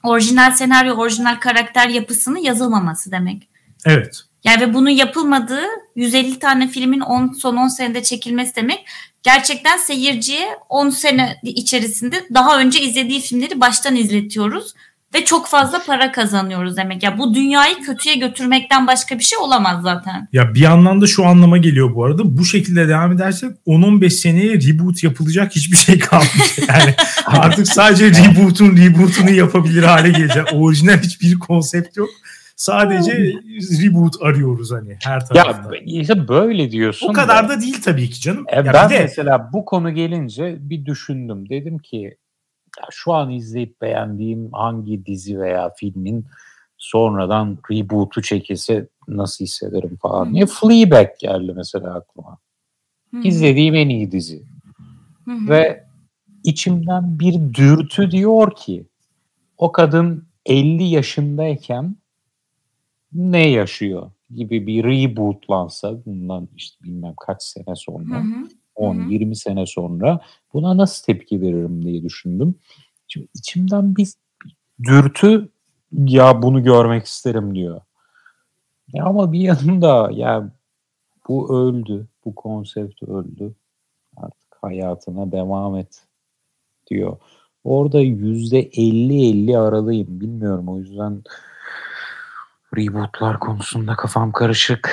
[0.03, 3.49] orijinal senaryo, orijinal karakter yapısının yazılmaması demek.
[3.87, 4.21] Evet.
[4.45, 5.65] Yani ve bunun yapılmadığı
[5.97, 8.87] 150 tane filmin 10, son 10 senede çekilmesi demek
[9.23, 14.75] gerçekten seyirciye 10 sene içerisinde daha önce izlediği filmleri baştan izletiyoruz
[15.15, 17.03] ve çok fazla para kazanıyoruz demek.
[17.03, 20.29] Ya bu dünyayı kötüye götürmekten başka bir şey olamaz zaten.
[20.33, 22.37] Ya bir yandan da şu anlama geliyor bu arada.
[22.39, 26.41] Bu şekilde devam edersek 10-15 seneye reboot yapılacak hiçbir şey kalmayacak.
[26.69, 26.95] Yani
[27.27, 30.45] artık sadece reboot'un reboot'unu yapabilir hale gelecek.
[30.53, 32.09] Orijinal hiçbir konsept yok.
[32.61, 33.13] Sadece
[33.83, 35.77] reboot arıyoruz hani her tarafta.
[35.77, 37.09] Ya işte böyle diyorsun.
[37.09, 38.47] O kadar da, da değil tabii ki canım.
[38.53, 39.01] E, ben de...
[39.01, 41.49] mesela bu konu gelince bir düşündüm.
[41.49, 42.17] Dedim ki
[42.79, 46.27] ya şu an izleyip beğendiğim hangi dizi veya filmin
[46.79, 52.39] sonradan reboot'u çekilse nasıl hissederim falan diye Fleabag geldi mesela aklıma.
[53.11, 53.21] Hı.
[53.25, 54.43] İzlediğim en iyi dizi.
[55.25, 55.49] Hı hı.
[55.49, 55.85] Ve
[56.45, 58.87] içimden bir dürtü diyor ki
[59.59, 61.97] o kadın 50 yaşındayken
[63.13, 68.49] ne yaşıyor gibi bir rebootlansa bundan işte bilmem kaç sene sonra hı.
[68.77, 70.21] 10-20 sene sonra
[70.53, 72.55] buna nasıl tepki veririm diye düşündüm.
[73.09, 74.09] Şimdi içimden bir
[74.83, 75.49] dürtü
[75.93, 77.81] ya bunu görmek isterim diyor.
[78.93, 80.53] Ya ama bir yanında ya
[81.29, 82.07] bu öldü.
[82.25, 83.55] Bu konsept öldü.
[84.17, 86.03] Artık hayatına devam et
[86.91, 87.17] diyor.
[87.65, 90.21] Orada yüzde 50-50 aralıyım.
[90.21, 91.23] Bilmiyorum o yüzden
[92.77, 94.91] rebootlar konusunda kafam karışık.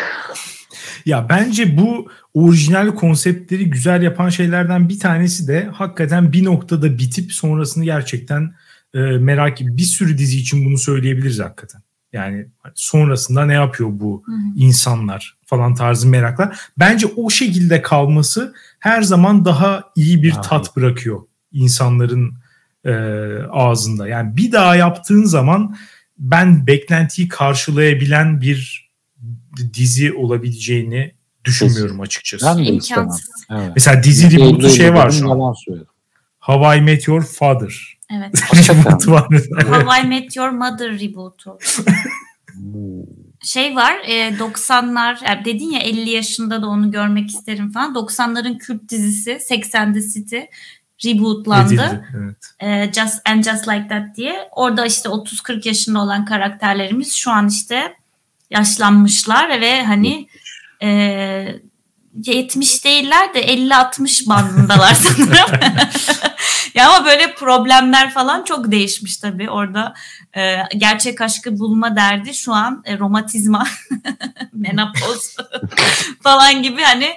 [1.05, 7.33] Ya bence bu orijinal konseptleri güzel yapan şeylerden bir tanesi de hakikaten bir noktada bitip
[7.33, 8.55] sonrasını gerçekten
[8.93, 11.81] e, merak bir sürü dizi için bunu söyleyebiliriz hakikaten.
[12.13, 14.35] Yani sonrasında ne yapıyor bu Hı hı.
[14.55, 16.59] insanlar falan tarzı meraklar.
[16.79, 21.21] Bence o şekilde kalması her zaman daha iyi bir Daha tat bırakıyor
[21.51, 22.33] insanların
[22.85, 22.93] e,
[23.51, 24.07] ağzında.
[24.07, 25.75] Yani bir daha yaptığın zaman
[26.19, 28.89] ben beklentiyi karşılayabilen bir
[29.73, 31.13] dizi olabileceğini
[31.45, 32.45] düşünmüyorum açıkçası.
[32.45, 33.09] Ben de istemem.
[33.51, 33.71] Evet.
[33.75, 35.29] Mesela dizi reboot'u şey var şu an.
[35.29, 35.87] Yalan söyledim.
[36.39, 37.97] How I Met Your Father.
[38.11, 38.41] Evet.
[38.69, 39.61] Reboot'u var mesela.
[39.83, 41.57] How I Met Your Mother reboot'u.
[43.43, 47.95] Şey var e, 90'lar yani dedin ya 50 yaşında da onu görmek isterim falan.
[47.95, 50.39] 90'ların kült dizisi Sex and the City
[51.05, 51.73] rebootlandı.
[51.73, 52.89] Edildi, Evet.
[52.89, 54.49] E, Just and Just Like That diye.
[54.51, 57.93] Orada işte 30-40 yaşında olan karakterlerimiz şu an işte
[58.49, 60.27] yaşlanmışlar ve hani
[60.83, 61.59] e,
[62.25, 65.59] 70 değiller de 50-60 bandındalar sanırım.
[66.73, 69.93] ya ama böyle problemler falan çok değişmiş tabii orada.
[70.37, 73.67] E, gerçek aşkı bulma derdi şu an e, romatizma,
[74.53, 75.37] menopoz
[76.23, 77.09] falan gibi hani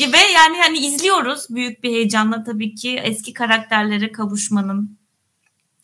[0.00, 4.98] ve yani hani izliyoruz büyük bir heyecanla tabii ki eski karakterlere kavuşmanın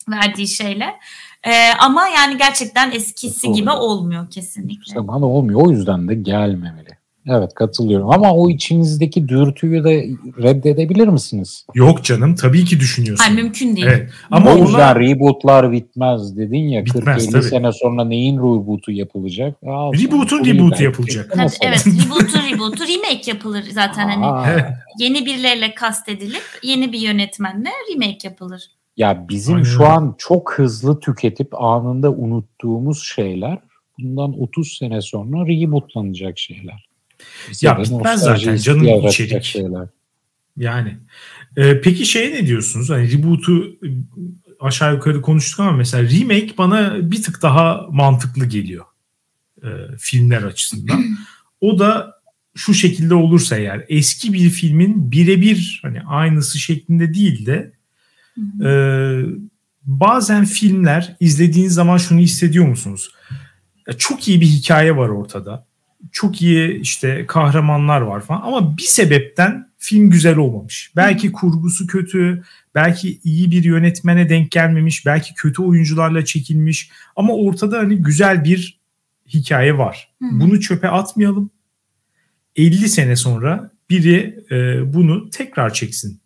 [0.09, 0.95] verdiği şeyle.
[1.43, 3.55] Ee, ama yani gerçekten eskisi Doğru.
[3.55, 4.83] gibi olmuyor kesinlikle.
[4.87, 5.61] İşte bana olmuyor.
[5.61, 6.98] O yüzden de gelmemeli.
[7.29, 8.09] Evet katılıyorum.
[8.09, 10.07] Ama o içinizdeki dürtüyü de
[10.43, 11.65] reddedebilir misiniz?
[11.73, 13.23] Yok canım tabii ki düşünüyorsun.
[13.25, 13.87] Hayır mümkün değil.
[13.89, 14.09] Evet.
[14.31, 16.85] Ama o yüzden ona rebootlar bitmez dedin ya.
[16.85, 17.43] Bitmez, 40-50 tabii.
[17.43, 19.55] sene sonra neyin rebootu yapılacak?
[19.63, 21.33] Sen, Reboot'un rebootu yapılacak.
[21.37, 21.69] Mesela.
[21.69, 24.65] evet reboot'u reboot'u remake yapılır zaten hani Aa, Evet.
[24.99, 28.63] yeni birileriyle kastedilip yeni bir yönetmenle remake yapılır.
[28.97, 33.57] Ya bizim Aynen şu an çok hızlı tüketip anında unuttuğumuz şeyler
[33.99, 36.88] bundan 30 sene sonra rebootlanacak şeyler.
[37.61, 39.43] Ya bitmez zaten, yaratacak içerik.
[39.43, 39.87] Şeyler.
[40.57, 40.97] Yani.
[41.57, 42.89] Ee, peki şeye ne diyorsunuz?
[42.89, 43.87] Hani reboot'u e,
[44.59, 48.85] aşağı yukarı konuştuk ama mesela remake bana bir tık daha mantıklı geliyor.
[49.63, 49.67] e,
[49.97, 51.05] filmler açısından.
[51.61, 52.19] o da
[52.55, 57.71] şu şekilde olursa eğer eski bir filmin birebir hani aynısı şeklinde değil de
[58.65, 58.71] e,
[59.83, 63.11] bazen filmler izlediğiniz zaman şunu hissediyor musunuz?
[63.87, 65.67] Ya çok iyi bir hikaye var ortada.
[66.11, 70.91] Çok iyi işte kahramanlar var falan ama bir sebepten film güzel olmamış.
[70.95, 72.43] Belki kurgusu kötü,
[72.75, 78.79] belki iyi bir yönetmene denk gelmemiş, belki kötü oyuncularla çekilmiş ama ortada hani güzel bir
[79.27, 80.09] hikaye var.
[80.21, 80.25] Hı.
[80.31, 81.51] Bunu çöpe atmayalım.
[82.55, 86.21] 50 sene sonra biri e, bunu tekrar çeksin.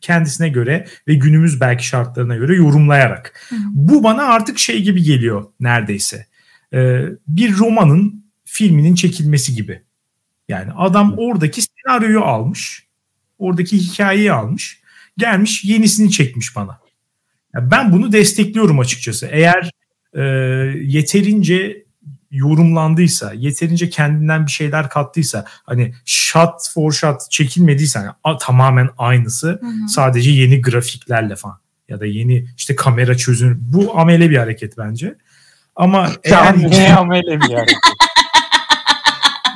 [0.00, 3.40] Kendisine göre ve günümüz belki şartlarına göre yorumlayarak.
[3.48, 3.56] Hı.
[3.72, 6.26] Bu bana artık şey gibi geliyor neredeyse.
[6.74, 8.25] E, bir romanın
[8.56, 9.82] filminin çekilmesi gibi.
[10.48, 12.86] Yani adam oradaki senaryoyu almış.
[13.38, 14.80] Oradaki hikayeyi almış.
[15.18, 16.78] Gelmiş yenisini çekmiş bana.
[17.54, 19.26] Ya ben bunu destekliyorum açıkçası.
[19.32, 19.70] Eğer
[20.14, 20.22] e,
[20.82, 21.84] yeterince
[22.30, 29.48] yorumlandıysa, yeterince kendinden bir şeyler kattıysa, hani shot for shot çekilmediyse hani a- tamamen aynısı,
[29.48, 29.88] Hı hı.
[29.88, 33.56] sadece yeni grafiklerle falan ya da yeni işte kamera çözünür.
[33.60, 35.16] Bu amele bir hareket bence.
[35.76, 36.54] Ama eğer
[36.96, 37.76] amele bir hareket.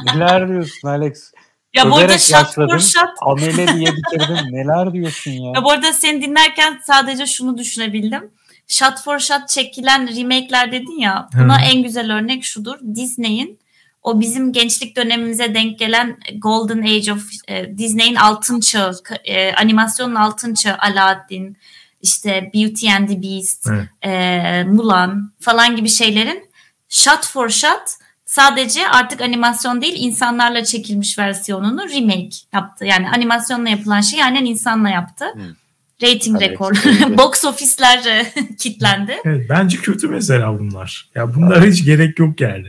[0.04, 1.32] Neler diyorsun Alex?
[1.74, 2.78] Ya bu arada Överek shot for yaşladın.
[2.78, 4.52] shot Amele diye bitirdin.
[4.52, 5.52] Neler diyorsun ya?
[5.54, 8.30] Ya bu arada seni dinlerken sadece şunu düşünebildim.
[8.68, 11.28] Shot for shot çekilen remake'ler dedin ya.
[11.34, 11.64] Buna Hı.
[11.64, 12.78] en güzel örnek şudur.
[12.94, 13.58] Disney'in
[14.02, 18.92] o bizim gençlik dönemimize denk gelen Golden Age of e, Disney'in altın çağı,
[19.24, 21.56] e, animasyonun altın çağı Aladdin,
[22.02, 23.88] işte Beauty and the Beast, Evet.
[24.04, 26.50] e, Mulan falan gibi şeylerin
[26.88, 27.82] shot for shot
[28.30, 32.84] sadece artık animasyon değil insanlarla çekilmiş versiyonunu remake yaptı.
[32.84, 35.24] Yani animasyonla yapılan şeyi aynen insanla yaptı.
[35.24, 35.56] Hı.
[36.02, 36.72] Rating Evet, rekor.
[36.84, 37.18] evet.
[37.18, 38.26] Box ofisler e,
[38.58, 39.16] kitlendi.
[39.24, 41.10] Evet, bence kötü mesela bunlar.
[41.14, 42.66] Ya bunlara hiç gerek yok yani.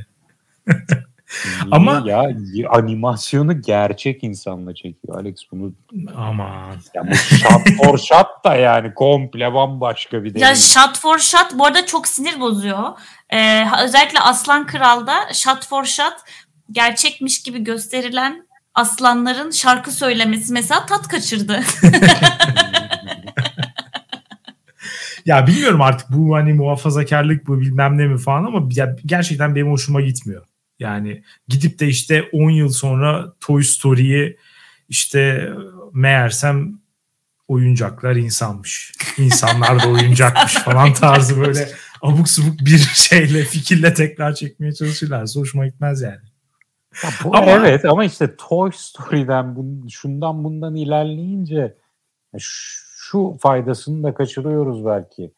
[1.71, 2.31] Ama- ya
[2.69, 5.73] animasyonu gerçek insanla çekiyor Alex bunu.
[6.17, 6.75] Aman.
[6.93, 10.55] Ya bu shot for shot da yani komple bambaşka bir Ya deneyim.
[10.55, 12.83] shot for shot bu arada çok sinir bozuyor.
[13.29, 16.13] Ee, özellikle Aslan Kral'da shot for shot
[16.71, 21.59] gerçekmiş gibi gösterilen aslanların şarkı söylemesi mesela tat kaçırdı.
[25.25, 29.71] Ya bilmiyorum artık bu hani muhafazakarlık bu bilmem ne mi falan ama ya gerçekten benim
[29.71, 30.45] hoşuma gitmiyor.
[30.81, 34.37] Yani gidip de işte 10 yıl sonra Toy Story'yi
[34.89, 35.51] işte
[35.93, 36.79] meğersem
[37.47, 38.91] oyuncaklar insanmış.
[39.17, 41.69] İnsanlar da oyuncakmış falan tarzı böyle
[42.01, 46.21] abuk subuk bir şeyle fikirle tekrar çekmeye çalışırlarsa hoşuma gitmez yani.
[47.03, 51.75] Ya bu- Ama- evet ama işte Toy Story'den bun, şundan bundan ilerleyince
[52.39, 55.31] şu faydasını da kaçırıyoruz belki.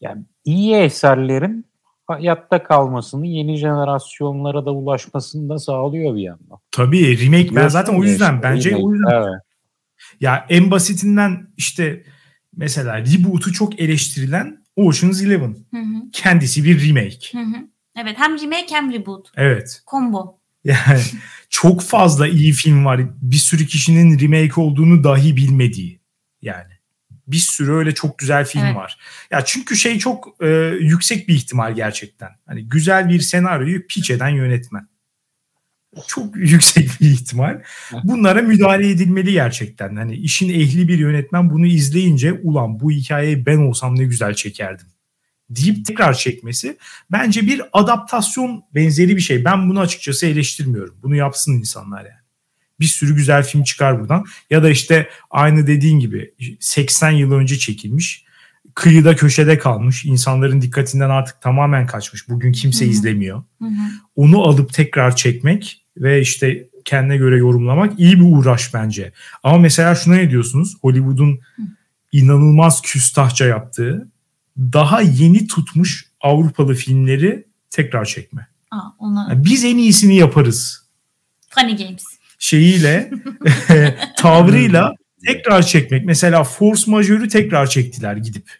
[0.00, 1.66] Yani iyi eserlerin
[2.06, 6.58] hayatta kalmasını, yeni jenerasyonlara da ulaşmasını da sağlıyor bir yandan.
[6.70, 9.40] Tabii remake ben zaten o yüzden işte, bence remake, o yüzden evet.
[10.20, 12.04] Ya en basitinden işte
[12.56, 15.56] mesela reboot'u çok eleştirilen Ocean's Eleven.
[15.70, 17.32] Hı hı, Kendisi bir remake.
[17.32, 17.68] hı hı.
[17.96, 19.28] evet hem remake hem reboot.
[19.36, 19.82] Evet.
[19.90, 20.38] Combo.
[20.64, 21.00] Yani
[21.50, 23.00] çok fazla iyi film var.
[23.22, 26.00] Bir sürü kişinin remake olduğunu dahi bilmediği.
[26.42, 26.71] Yani
[27.32, 28.76] bir sürü öyle çok güzel film Evet.
[28.76, 28.98] var.
[29.30, 30.48] Ya çünkü şey çok e,
[30.80, 32.30] yüksek bir ihtimal gerçekten.
[32.46, 34.88] Hani güzel bir senaryoyu piç eden yönetmen.
[36.06, 37.62] Çok yüksek bir ihtimal.
[38.04, 39.96] Bunlara müdahale edilmeli gerçekten.
[39.96, 44.86] Hani işin ehli bir yönetmen bunu izleyince ulan bu hikayeyi ben olsam ne güzel çekerdim
[45.56, 46.76] deyip tekrar çekmesi
[47.12, 49.44] bence bir adaptasyon benzeri bir şey.
[49.44, 50.94] Ben bunu açıkçası eleştirmiyorum.
[51.02, 52.21] Bunu yapsın insanlar yani.
[52.82, 54.24] Bir sürü güzel film çıkar buradan.
[54.50, 58.24] Ya da işte aynı dediğin gibi 80 yıl önce çekilmiş.
[58.74, 60.04] Kıyıda köşede kalmış.
[60.04, 62.28] insanların dikkatinden artık tamamen kaçmış.
[62.28, 62.92] Bugün kimse Hı hı.
[62.92, 63.42] izlemiyor.
[63.58, 63.70] Hı hı.
[64.16, 69.12] Onu alıp tekrar çekmek ve işte kendine göre yorumlamak iyi bir uğraş bence.
[69.42, 70.76] Ama mesela şuna ne diyorsunuz?
[70.82, 71.40] Hollywood'un
[72.12, 74.08] inanılmaz küstahça yaptığı
[74.58, 78.46] daha yeni tutmuş Avrupalı filmleri tekrar çekme.
[78.70, 80.82] Aa, ona Yani biz en iyisini yaparız
[81.48, 82.04] Funny Games.
[82.42, 83.10] Şeyiyle
[84.16, 84.94] tavrıyla
[85.26, 86.04] tekrar çekmek.
[86.04, 88.50] Mesela Force Majeure'ü tekrar çektiler gidip.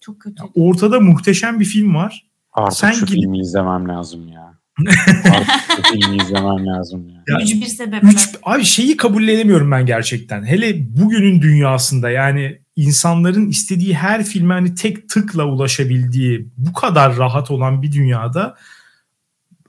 [0.00, 0.42] Çok kötü.
[0.54, 2.26] Ortada muhteşem bir film var.
[2.52, 4.52] Artık Sen şu gidip- filmi izlemem lazım ya.
[5.24, 7.14] Artık şu filmi izlemem lazım ya.
[7.28, 8.08] Ya, Gücü bir sebeple.
[8.08, 10.44] Üç, abi şeyi kabullenemiyorum ben gerçekten.
[10.44, 17.50] Hele bugünün dünyasında yani insanların istediği her filme hani tek tıkla ulaşabildiği bu kadar rahat
[17.50, 18.54] olan bir dünyada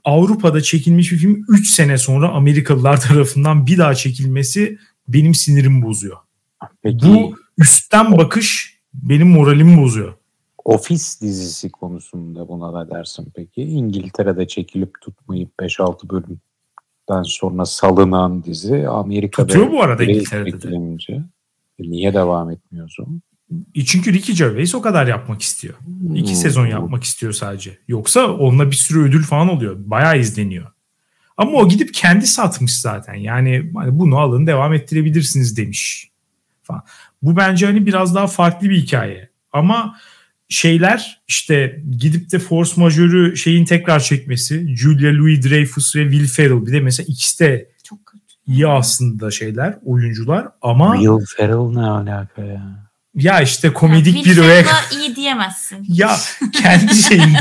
[0.04, 4.78] Avrupa'da çekilmiş bir film 3 sene sonra Amerikalılar tarafından bir daha çekilmesi
[5.08, 6.16] benim sinirimi bozuyor.
[6.82, 10.14] Peki Bu üstten bakış benim moralimi bozuyor.
[10.64, 13.62] Office dizisi konusunda buna ne dersin peki?
[13.62, 21.22] İngiltere'de çekilip tutmayıp 5-6 bölümden sonra salınan dizi Amerika'da Tutuyor bu arada İngiltere'de de.
[21.78, 23.22] E niye devam etmiyorsun?
[23.86, 25.74] Çünkü Ricky Gervais o kadar yapmak istiyor.
[26.14, 26.36] İki Hmm.
[26.36, 27.78] sezon yapmak istiyor sadece.
[27.88, 29.76] Yoksa onunla bir sürü ödül falan oluyor.
[29.78, 30.66] Bayağı izleniyor.
[31.36, 33.14] Ama o gidip kendi satmış zaten.
[33.14, 36.10] Yani hani bunu alın devam ettirebilirsiniz demiş.
[36.62, 36.82] Falan.
[37.22, 39.28] Bu bence hani biraz daha farklı bir hikaye.
[39.52, 39.96] Ama
[40.48, 44.76] şeyler işte gidip de Force Majeure'ü şeyin tekrar çekmesi.
[44.76, 46.66] Julia Louis-Dreyfus ve Will Ferrell.
[46.66, 48.24] Bir de mesela ikisi de Çok kötü.
[48.46, 50.48] iyi aslında şeyler, oyuncular.
[50.62, 52.88] Ama Will Ferrell ne alaka ya?
[53.14, 54.64] Ya işte komedik Yani bir öğe.
[54.98, 55.86] İyi diyemezsin.
[55.88, 56.16] Ya
[56.52, 57.38] kendi şeyinde.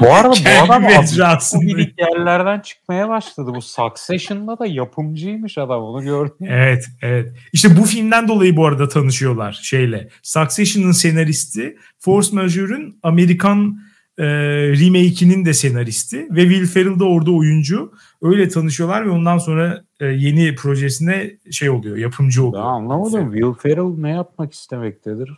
[0.00, 1.60] Bu arada bu Kendi adam mecrasında.
[1.60, 3.52] komedik yerlerden çıkmaya başladı.
[3.54, 6.46] Bu Succession'da da yapımcıymış adam onu gördüm.
[6.48, 7.32] Evet, evet.
[7.52, 10.08] İşte bu filmden dolayı bu arada tanışıyorlar şeyle.
[10.22, 13.80] Succession'ın senaristi, Force Majeure'ün Amerikan
[14.18, 14.24] e,
[14.68, 17.92] remake'inin de senaristi ve Will Ferrell de orada oyuncu.
[18.22, 22.64] Öyle tanışıyorlar ve ondan sonra e, yeni projesine şey oluyor, yapımcı Ben oluyor.
[22.64, 23.32] anlamadım.
[23.32, 25.30] Will Ferrell ne yapmak istemektedir?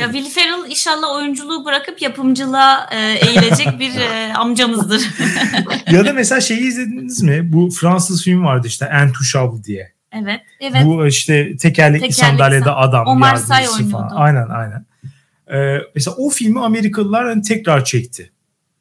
[0.00, 2.98] Ya Will Ferrell inşallah oyunculuğu bırakıp yapımcılığa e,
[3.28, 5.02] eğilecek bir e, amcamızdır.
[5.92, 7.52] ya da mesela şeyi izlediniz mi?
[7.52, 9.92] Bu Fransız film vardı işte Intouchable diye.
[10.12, 10.40] evet.
[10.60, 10.82] Evet.
[10.84, 13.06] Bu işte tekerlekli, Tekerlekli sandalyede san- adam.
[13.06, 14.04] Omar yardımcısı Sy falan.
[14.04, 14.14] oynuyordu.
[14.16, 14.86] Aynen aynen.
[15.52, 18.32] Ee, mesela o filmi Amerikalılar hani tekrar çekti.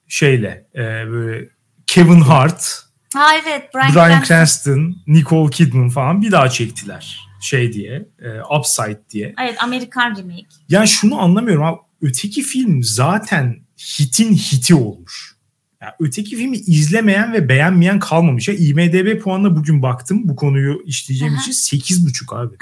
[0.07, 0.79] Şeyle e,
[1.11, 1.49] böyle
[1.87, 2.83] Kevin Hart,
[3.17, 3.69] Ha evet.
[3.73, 4.25] Brian, Cranston.
[4.27, 7.27] Cranston, Nicole Kidman falan bir daha çektiler.
[7.41, 9.35] Şey diye, e, Upside diye.
[9.41, 10.45] Evet Amerikan remake.
[10.69, 11.77] Yani şunu anlamıyorum abi.
[12.01, 15.35] Öteki film zaten hitin hiti olmuş.
[15.81, 18.47] Yani öteki filmi izlemeyen ve beğenmeyen kalmamış.
[18.47, 21.41] Ya IMDB puanına bugün baktım bu konuyu işleyeceğim Aha.
[21.41, 22.55] için 8.5 abi.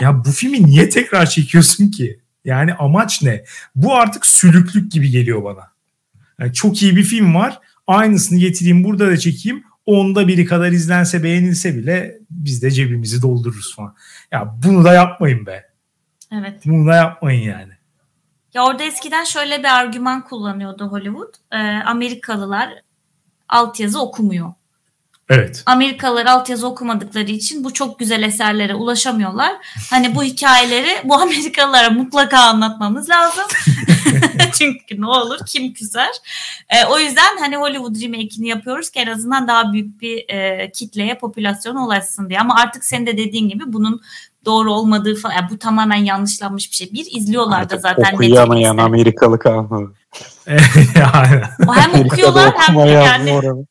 [0.00, 2.20] ya bu filmi niye tekrar çekiyorsun ki?
[2.44, 3.44] Yani amaç ne?
[3.74, 5.72] Bu artık sülüklük gibi geliyor bana.
[6.40, 7.60] Yani çok iyi bir film var.
[7.86, 9.64] Aynısını getireyim burada da çekeyim.
[9.86, 13.94] Onda biri kadar izlense beğenilse bile biz de cebimizi doldururuz falan.
[14.32, 15.70] Ya bunu da yapmayın be.
[16.32, 16.60] Evet.
[16.64, 17.72] Bunu da yapmayın yani.
[18.54, 21.34] Ya orada eskiden şöyle bir argüman kullanıyordu Hollywood.
[21.52, 22.74] Ee, Amerikalılar
[23.48, 24.52] altyazı okumuyor.
[25.28, 25.62] Evet.
[25.66, 29.52] Amerikalılar altyazı okumadıkları için bu çok güzel eserlere ulaşamıyorlar.
[29.90, 33.44] Hani bu hikayeleri bu Amerikalılara mutlaka anlatmamız lazım.
[34.58, 36.10] Çünkü ne olur kim küser.
[36.68, 41.18] E, o yüzden hani Hollywood remake'ini yapıyoruz ki en azından daha büyük bir e, kitleye,
[41.18, 42.40] popülasyona ulaşsın diye.
[42.40, 44.00] Ama artık senin de dediğin gibi bunun
[44.44, 45.34] doğru olmadığı falan.
[45.34, 46.92] Yani bu tamamen yanlışlanmış bir şey.
[46.92, 49.94] Bir izliyorlar da zaten Okuyamayan Amerikalı kalmadı.
[50.46, 51.42] yani.
[51.74, 53.66] Hem okuyorlar hem yani oranı.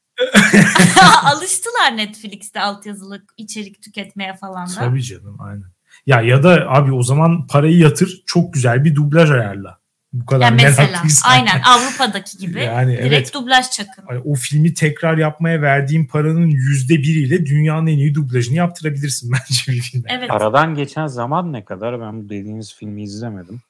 [1.24, 4.74] alıştılar Netflix'te altyazılı içerik tüketmeye falan da.
[4.74, 5.72] Tabii canım aynen.
[6.06, 9.81] Ya ya da abi o zaman parayı yatır çok güzel bir dublaj ayarla.
[10.14, 11.30] Bu kadar Yani mesela meraklıysan.
[11.32, 13.34] aynen Avrupa'daki gibi Yani direkt evet.
[13.34, 14.04] dublaj çakın.
[14.08, 19.72] Hani o filmi tekrar yapmaya verdiğin paranın yüzde biriyle dünyanın en iyi dublajını yaptırabilirsin bence
[19.72, 20.10] bir filme.
[20.12, 20.32] Evet.
[20.32, 22.02] Aradan geçen zaman ne kadar?
[22.02, 23.62] Ben bu dediğiniz filmi izlemedim.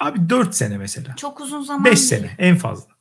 [0.00, 1.16] Abi 4 sene mesela.
[1.16, 2.06] Çok uzun zaman 5 değil.
[2.22, 2.92] sene en fazla.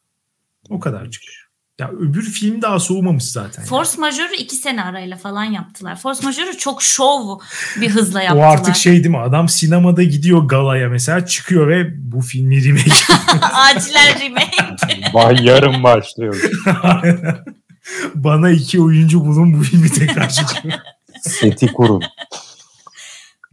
[0.70, 1.47] O kadar çıkıyor.
[1.80, 3.62] Ya öbür film daha soğumamış zaten.
[3.62, 3.70] yani.
[3.70, 5.96] Force Majeure'u iki sene arayla falan yaptılar.
[5.96, 7.40] Force Majeure'u çok şov
[7.82, 8.48] bir hızla O yaptılar.
[8.54, 9.18] artık şey değil mi?
[9.18, 13.14] Adam sinemada gidiyor galaya mesela çıkıyor ve bu filmi remake.
[13.54, 14.76] Acilen remake.
[15.14, 16.42] Vay yarın başlıyor.
[18.16, 20.74] Bana iki oyuncu bulun bu filmi tekrar çekin.
[21.22, 22.02] Seti kurun.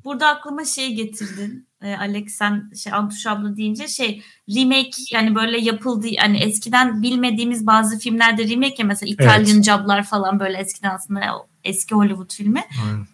[0.05, 1.69] Burada aklıma şey getirdin.
[1.83, 4.23] Ee, Alex sen şey Antuş abla deyince şey
[4.57, 10.41] remake yani böyle yapıldı yani eskiden bilmediğimiz bazı filmlerde remake ya mesela İtalyan Job'lar falan
[10.41, 11.21] böyle eskiden aslında
[11.65, 12.63] eski Hollywood filmi.
[12.87, 13.07] Aynen.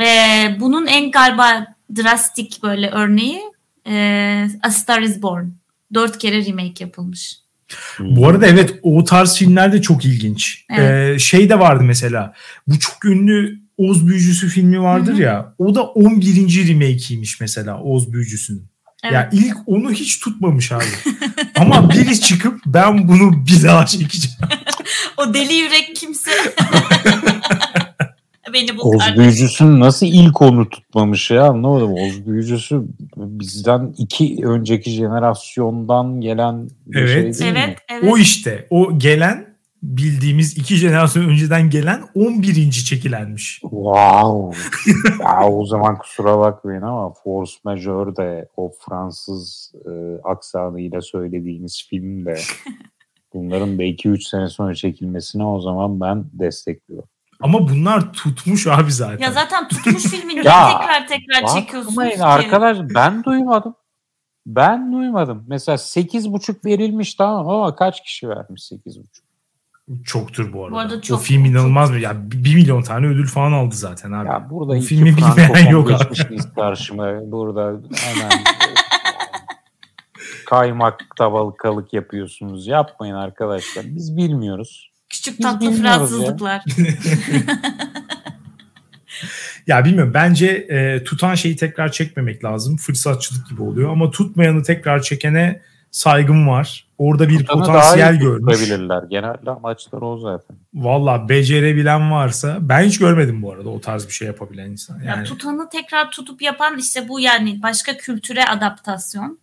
[0.00, 3.40] Ee, bunun en galiba drastik böyle örneği
[3.86, 5.46] e, A Star Is Born.
[5.94, 7.36] Dört kere remake yapılmış.
[8.00, 10.64] Bu arada evet o tarz filmler de çok ilginç.
[10.70, 11.14] Evet.
[11.14, 12.34] Ee, şey de vardı mesela.
[12.66, 15.22] Bu çok ünlü Oz Büyücüsü filmi vardır Hı hı.
[15.22, 15.54] ya.
[15.58, 16.68] O da 11.
[16.68, 18.66] remake'iymiş mesela Oz Büyücüsü'nün.
[19.04, 19.14] Evet.
[19.14, 20.84] Ya ilk onu hiç tutmamış abi.
[21.56, 24.36] Ama biri çıkıp ben bunu bir daha çekeceğim.
[25.16, 26.30] O deli yürek kimse
[28.52, 29.22] beni bu Oz kardeşim.
[29.22, 31.92] büyücüsünün nasıl ilk onu tutmamış ya anlamadım.
[31.92, 32.82] Oz büyücüsü
[33.16, 37.36] bizden iki önceki jenerasyondan gelen bir Evet.
[37.36, 37.64] şey değil mi?
[37.66, 38.12] Evet, evet.
[38.12, 39.47] O işte o gelen
[39.82, 42.70] bildiğimiz iki jenerasyon önceden gelen 11.
[42.72, 43.58] çekilenmiş.
[43.60, 44.58] Wow.
[45.20, 49.90] ya o zaman kusura bakmayın ama Force Majeure de o Fransız e,
[50.24, 52.34] aksanıyla söylediğiniz film de
[53.34, 57.08] bunların da 2-3 sene sonra çekilmesine o zaman ben destekliyorum.
[57.40, 59.18] Ama bunlar tutmuş abi zaten.
[59.18, 62.24] Ya zaten tutmuş filmi niye Ya, tekrar tekrar çekiyorsunuz ki?
[62.24, 63.74] arkadaş ben duymadım.
[64.46, 65.44] Ben duymadım.
[65.48, 69.04] Mesela 8.5 verilmiş tamam ama kaç kişi vermiş 8.5?
[70.04, 70.74] Çoktur bu arada.
[70.74, 71.98] Bu arada o çok- film çok- inanılmaz mı?
[71.98, 74.28] Ya 1 milyon tane ödül falan aldı zaten abi.
[74.28, 76.38] Ya burada Bu iki filmi bilmeyen yok abi.
[76.54, 77.32] karşıma.
[77.32, 78.30] Burada hemen
[80.46, 82.66] kaymak tavalkalık yapıyorsunuz.
[82.66, 83.84] Yapmayın arkadaşlar.
[83.86, 84.90] Biz bilmiyoruz.
[85.10, 86.64] Küçük Biz tatlı Fransızlıklar.
[89.66, 92.76] Ya bilmiyorum bence e, tutan şeyi tekrar çekmemek lazım.
[92.76, 96.88] Fırsatçılık gibi oluyor ama tutmayanı tekrar çekene saygım var.
[96.98, 98.68] Orada bir Tutanı potansiyel daha iyi görmüş.
[99.10, 100.56] Genelde amaçları o zaten.
[100.74, 104.98] Valla becerebilen varsa ben hiç görmedim bu arada o tarz bir şey yapabilen insan.
[105.00, 109.38] Ya Yani tutanı tekrar tutup yapan işte bu yani başka kültüre adaptasyon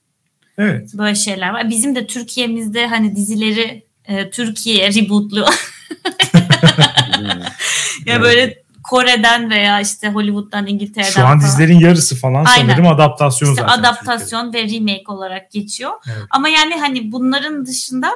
[0.57, 0.93] evet.
[0.93, 1.69] böyle şeyler var.
[1.69, 5.47] Bizim de Türkiye'mizde hani dizileri e, Türkiye rebootluyor.
[8.05, 8.23] Ya Evet.
[8.23, 11.39] böyle Kore'den veya işte Hollywood'dan İngiltere'den Şu an falan.
[11.39, 12.67] dizilerin yarısı falan Aynen.
[12.69, 13.79] sanırım adaptasyon İşte zaten.
[13.79, 15.91] adaptasyon ve remake olarak geçiyor.
[16.07, 16.23] Evet.
[16.29, 18.11] Ama yani hani bunların dışında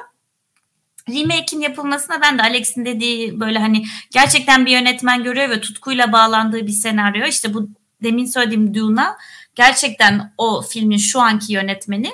[1.08, 6.66] remake'in yapılmasına ben de Alex'in dediği böyle hani gerçekten bir yönetmen görüyor ve tutkuyla bağlandığı
[6.66, 7.26] bir senaryo.
[7.26, 7.68] İşte bu
[8.02, 9.16] demin söylediğim Dune'a
[9.54, 12.10] gerçekten o filmin şu anki yönetmeni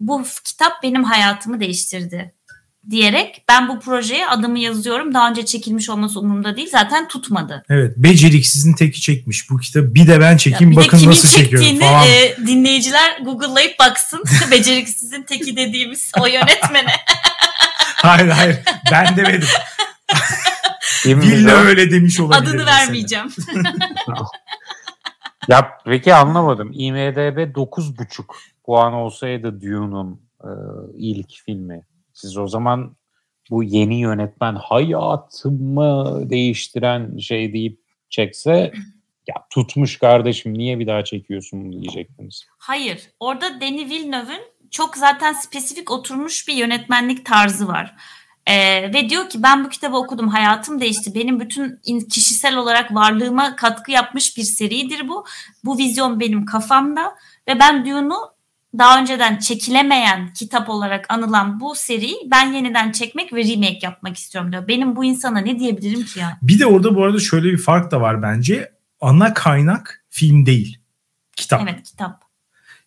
[0.00, 2.34] bu kitap benim hayatımı değiştirdi
[2.90, 5.14] diyerek ben bu projeye adımı yazıyorum.
[5.14, 6.68] Daha önce çekilmiş olması umurumda değil.
[6.72, 7.62] Zaten tutmadı.
[7.70, 9.94] Evet beceriksizin teki çekmiş bu kitabı.
[9.94, 12.06] Bir de ben Ya çekeyim bir de bakın kimin nasıl çekiyorum çektiğini falan.
[12.06, 14.24] e, dinleyiciler Google'layıp baksın.
[14.50, 16.92] Beceriksizin teki dediğimiz o yönetmene.
[17.96, 18.58] hayır hayır
[18.92, 19.48] ben demedim.
[21.06, 21.52] Bilir?
[21.52, 22.42] öyle demiş olabilir.
[22.42, 22.76] Adını mesela.
[22.76, 23.32] vermeyeceğim.
[25.48, 26.70] Ya peki anlamadım.
[26.72, 28.22] IMDB 9.5
[28.66, 30.50] puan olsaydı Dune'un e,
[30.96, 31.82] ilk filmi.
[32.22, 32.96] Siz o zaman
[33.50, 38.72] bu yeni yönetmen hayatımı değiştiren şey deyip çekse
[39.28, 42.46] ya tutmuş kardeşim niye bir daha çekiyorsun bunu diyecektiniz.
[42.58, 43.10] Hayır.
[43.20, 47.94] Orada Denis Villeneuve'ün çok zaten spesifik oturmuş bir yönetmenlik tarzı var.
[48.46, 51.14] Ee, ve diyor ki ben bu kitabı okudum hayatım değişti.
[51.14, 55.24] Benim bütün kişisel olarak varlığıma katkı yapmış bir seridir bu.
[55.64, 57.14] Bu vizyon benim kafamda
[57.48, 58.32] ve ben Dune'u
[58.78, 64.52] daha önceden çekilemeyen kitap olarak anılan bu seriyi ben yeniden çekmek ve remake yapmak istiyorum
[64.52, 64.68] diyor.
[64.68, 66.38] Benim bu insana ne diyebilirim ki ya?
[66.42, 68.72] Bir de orada bu arada şöyle bir fark da var bence.
[69.00, 70.78] Ana kaynak film değil.
[71.36, 71.62] Kitap.
[71.62, 72.22] Evet kitap.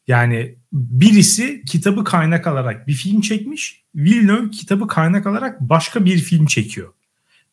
[0.07, 3.83] Yani birisi kitabı kaynak alarak bir film çekmiş.
[3.95, 6.93] Villeneuve kitabı kaynak alarak başka bir film çekiyor.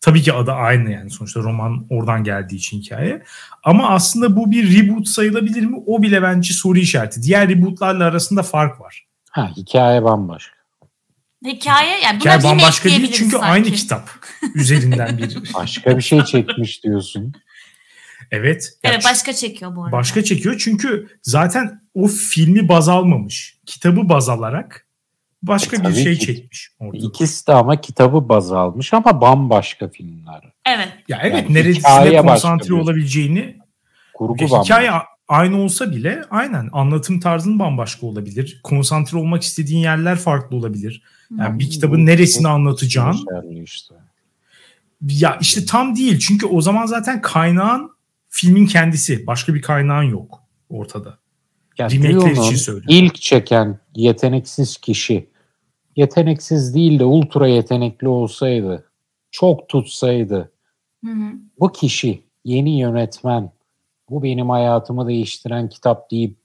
[0.03, 3.23] Tabii ki adı aynı yani sonuçta roman oradan geldiği için hikaye.
[3.65, 5.77] Ama aslında bu bir reboot sayılabilir mi?
[5.87, 7.23] O bile bence soru işareti.
[7.23, 9.07] Diğer rebootlarla arasında fark var.
[9.31, 10.53] Ha hikaye bambaşka.
[11.47, 13.47] Hikaye yani buna hikaye bambaşka değil çünkü sanki.
[13.47, 14.11] aynı kitap
[14.55, 15.55] üzerinden bir.
[15.55, 17.33] Başka bir şey çekmiş diyorsun.
[18.31, 18.73] Evet.
[18.85, 19.97] Evet başka çekiyor bu arada.
[19.97, 23.59] Başka çekiyor çünkü zaten o filmi baz almamış.
[23.67, 24.87] Kitabı baz alarak
[25.43, 26.27] başka E, bir şey ki.
[26.27, 26.71] çekmiş.
[26.81, 26.97] Orada.
[27.07, 30.53] İkisi de ama kitabı baz almış ama bambaşka filmler.
[30.67, 30.89] Evet.
[31.09, 33.57] Ya evet Yani neresine konsantre olabileceğini
[34.15, 34.63] Kurgu bambaşka.
[34.65, 34.91] hikaye
[35.29, 38.61] aynı olsa bile aynen anlatım tarzın bambaşka olabilir.
[38.63, 41.03] Konsantre olmak istediğin yerler farklı olabilir.
[41.39, 43.17] Yani bir kitabın neresini anlatacağın
[43.65, 43.95] işte.
[45.09, 46.19] ya işte tam değil.
[46.19, 47.91] Çünkü o zaman zaten kaynağın
[48.29, 49.27] filmin kendisi.
[49.27, 51.19] Başka bir kaynağın yok ortada.
[51.79, 52.89] Ya Remake'ler Dune'un için söylüyorum.
[53.07, 55.29] ilk çeken yeteneksiz kişi
[55.97, 58.91] yeteneksiz değil de ultra yetenekli olsaydı,
[59.31, 60.53] çok tutsaydı
[61.05, 61.33] Hı hı.
[61.61, 63.53] bu kişi yeni yönetmen
[64.11, 66.37] bu benim hayatımı değiştiren kitap deyip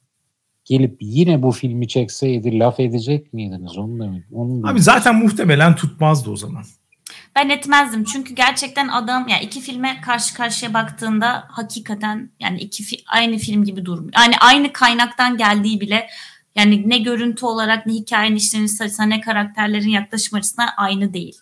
[0.66, 3.78] gelip yine bu filmi çekseydi laf edecek miydiniz?
[3.78, 6.64] Onu da onu da Abi zaten muhtemelen tutmazdı o zaman.
[7.36, 13.04] Ben etmezdim çünkü gerçekten adam ya iki filme karşı karşıya baktığında hakikaten yani iki fi-
[13.08, 14.14] aynı film gibi durmuyor.
[14.18, 16.08] Yani aynı kaynaktan geldiği bile
[16.58, 21.36] yani ne görüntü olarak ne hikayenin işlenişi açısından ne karakterlerin yaklaşım açısından aynı değil.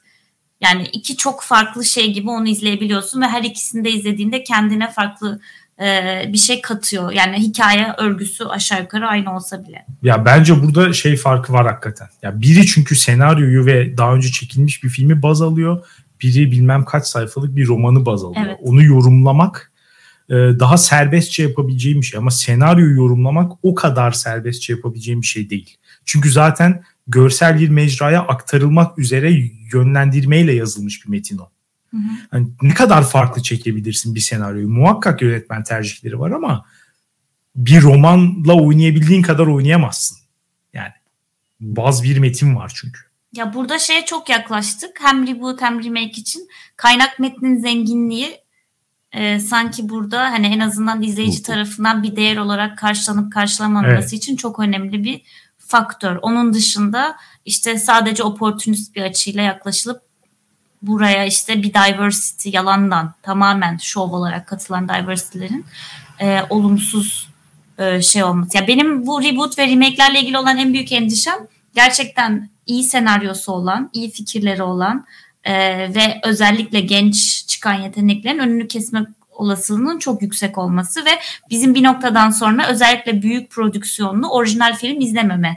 [0.62, 5.40] Yani iki çok farklı şey gibi onu izleyebiliyorsun ve her ikisini de izlediğinde kendine farklı
[5.82, 5.86] e,
[6.34, 7.12] bir şey katıyor.
[7.12, 9.86] Yani hikaye örgüsü aşağı yukarı aynı olsa bile.
[10.04, 12.08] Ya bence burada şey farkı var hakikaten.
[12.22, 15.86] Ya biri çünkü senaryoyu ve daha önce çekilmiş bir filmi baz alıyor.
[16.22, 18.46] Biri bilmem kaç sayfalık bir romanı baz alıyor.
[18.46, 18.60] Evet.
[18.62, 19.72] Onu yorumlamak
[20.30, 25.78] daha serbestçe yapabileceğim bir şey ama senaryoyu yorumlamak o kadar serbestçe yapabileceğim bir şey değil.
[26.06, 29.32] Çünkü zaten görsel bir mecraya aktarılmak üzere
[29.74, 31.50] yönlendirmeyle yazılmış bir metin o.
[31.92, 32.02] Hı hı.
[32.32, 34.70] Hani ne kadar farklı çekebilirsin bir senaryoyu?
[34.70, 36.66] Muhakkak yönetmen tercihleri var ama
[37.56, 40.18] bir romanla oynayabildiğin kadar oynayamazsın.
[40.74, 40.94] Yani
[41.60, 43.00] baz bir metin var çünkü.
[43.36, 44.98] Ya burada şeye çok yaklaştık.
[45.02, 46.48] Hem reboot hem remake için
[46.78, 48.38] kaynak metnin zenginliği
[49.16, 54.14] e, sanki burada hani en azından izleyici tarafından bir değer olarak karşılanıp karşılanmaması Evet.
[54.14, 55.22] için çok önemli bir
[55.58, 56.20] faktör.
[56.22, 60.02] Onun dışında işte sadece opportunist bir açıyla yaklaşılıp
[60.82, 65.66] buraya işte bir diversity yalandan tamamen şov olarak katılan diversity'lerin
[66.20, 67.30] e, olumsuz
[67.78, 68.58] e, şey olması.
[68.58, 71.38] Ya benim bu reboot ve remake'lerle ilgili olan en büyük endişem
[71.76, 75.06] gerçekten iyi senaryosu olan, iyi fikirleri olan
[75.46, 75.54] e,
[75.96, 81.10] ve özellikle genç çıkan yeteneklerin önünü kesme olasılığının çok yüksek olması ve
[81.50, 85.56] bizim bir noktadan sonra özellikle büyük prodüksiyonlu orijinal film izlememe.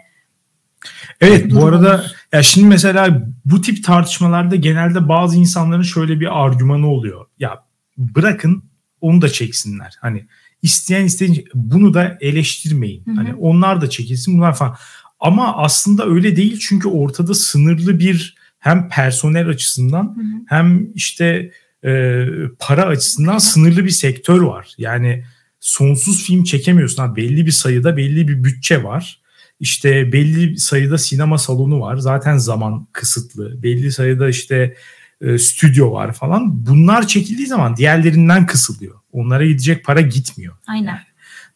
[1.20, 6.90] Evet bu arada ya şimdi mesela bu tip tartışmalarda genelde bazı insanların şöyle bir argümanı
[6.90, 7.26] oluyor.
[7.38, 7.64] Ya
[7.98, 8.64] bırakın
[9.00, 9.94] onu da çeksinler.
[10.00, 10.26] Hani
[10.62, 13.06] isteyen isteyen bunu da eleştirmeyin.
[13.06, 13.16] Hı hı.
[13.16, 14.76] Hani onlar da çekilsin bunlar falan.
[15.20, 18.37] Ama aslında öyle değil çünkü ortada sınırlı bir
[18.68, 20.42] hem personel açısından Hı hı.
[20.46, 21.50] hem işte
[21.84, 22.24] e,
[22.58, 24.74] para açısından sınırlı bir sektör var.
[24.78, 25.24] Yani
[25.60, 27.02] sonsuz film çekemiyorsun.
[27.02, 29.20] Ha, belli bir sayıda belli bir bütçe var.
[29.60, 31.96] İşte belli sayıda sinema salonu var.
[31.96, 33.62] Zaten zaman kısıtlı.
[33.62, 34.76] Belli sayıda işte
[35.20, 36.66] e, stüdyo var falan.
[36.66, 38.94] Bunlar çekildiği zaman diğerlerinden kısılıyor.
[39.12, 40.54] Onlara gidecek para gitmiyor.
[40.66, 40.98] Aynen.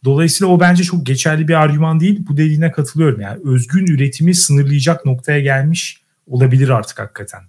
[0.05, 2.27] Dolayısıyla o bence çok geçerli bir argüman değil.
[2.29, 3.21] Bu dediğine katılıyorum.
[3.21, 7.41] Yani özgün üretimi sınırlayacak noktaya gelmiş olabilir artık hakikaten.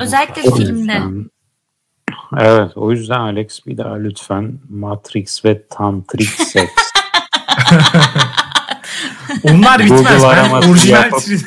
[0.00, 0.72] Özellikle O filmde.
[0.92, 1.30] yüzden-
[2.38, 6.72] Evet o yüzden Alex bir daha lütfen Matrix ve Tantrik seks.
[9.44, 10.22] Onlar bitmez.
[10.22, 11.46] Ben orijinal, tri-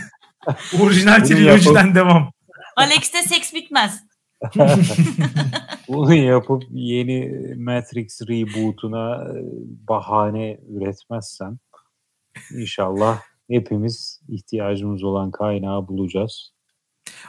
[0.81, 2.31] orijinal trilojiden devam.
[2.75, 4.03] Alex'te seks bitmez.
[5.87, 9.33] Bunu yapıp yeni Matrix reboot'una e,
[9.87, 11.57] bahane üretmezsen
[12.55, 16.51] inşallah hepimiz ihtiyacımız olan kaynağı bulacağız.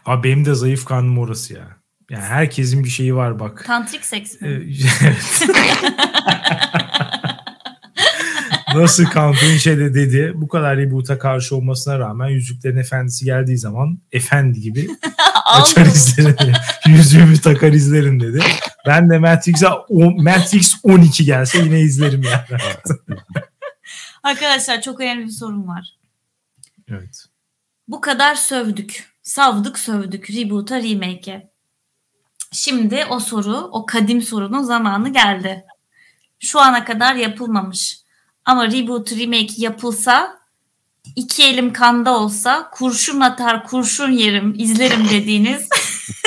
[0.07, 1.81] Abi benim de zayıf karnım orası ya.
[2.11, 3.65] Yani herkesin bir şeyi var bak.
[3.67, 4.77] Tantrik seks Ee, mi?
[5.03, 5.43] evet.
[8.75, 14.61] Nasıl Count'un şeyde dedi bu kadar reboot'a karşı olmasına rağmen Yüzüklerin Efendisi geldiği zaman efendi
[14.61, 14.89] gibi
[15.45, 16.53] açar izlerim.
[16.87, 18.41] Yüzüğümü takar izlerim dedi.
[18.87, 19.67] Ben de Matrix'e
[20.17, 22.61] Matrix 12 gelse yine izlerim yani.
[24.23, 25.87] Arkadaşlar çok önemli bir sorun var.
[26.89, 27.25] Evet.
[27.89, 29.10] Bu kadar sövdük.
[29.23, 31.51] Savdık sövdük reboot'a remake'e.
[32.53, 35.65] Şimdi o soru, o kadim sorunun zamanı geldi.
[36.41, 37.97] Şu ana kadar yapılmamış.
[38.45, 40.41] Ama reboot remake yapılsa
[41.17, 45.69] iki elim kanda olsa kurşun atar kurşun yerim izlerim dediğiniz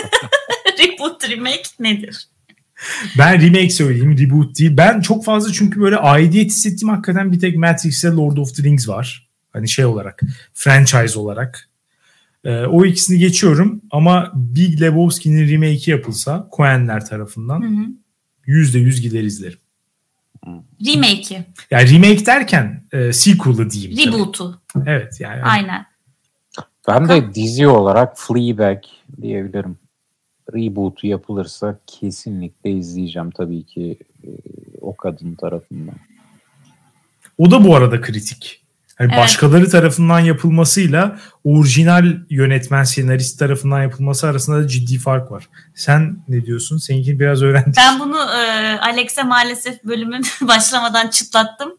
[0.79, 2.27] reboot remake nedir?
[3.17, 4.77] Ben remake söyleyeyim reboot değil.
[4.77, 8.87] Ben çok fazla çünkü böyle aidiyet hissettiğim hakikaten bir tek Matrix'e Lord of the Rings
[8.87, 9.29] var.
[9.53, 10.21] Hani şey olarak
[10.53, 11.69] franchise olarak.
[12.43, 17.97] Ee, o ikisini geçiyorum ama Big Lebowski'nin remake'i yapılsa Coen'ler tarafından
[18.45, 19.59] yüzde yüz gider izlerim.
[20.85, 21.45] Remake'i.
[21.71, 23.97] Yani remake derken e, sequel'ı diyeyim.
[23.97, 24.61] Reboot'u.
[24.73, 24.89] Tabii.
[24.89, 25.43] Evet yani.
[25.43, 25.85] Aynen.
[26.87, 28.83] Ben de dizi olarak Fleabag
[29.21, 29.77] diyebilirim.
[30.53, 34.29] Reboot'u yapılırsa kesinlikle izleyeceğim tabii ki e,
[34.81, 35.95] o kadın tarafından.
[37.37, 38.62] O da bu arada kritik.
[38.99, 39.23] Yani Evet.
[39.23, 45.49] Başkaları tarafından yapılmasıyla orijinal yönetmen senarist tarafından yapılması arasında da ciddi fark var.
[45.75, 46.77] Sen ne diyorsun?
[46.77, 47.77] Seninki biraz öğrendik.
[47.77, 51.77] Ben bunu e, Alex'e maalesef bölümün başlamadan çıtlattım.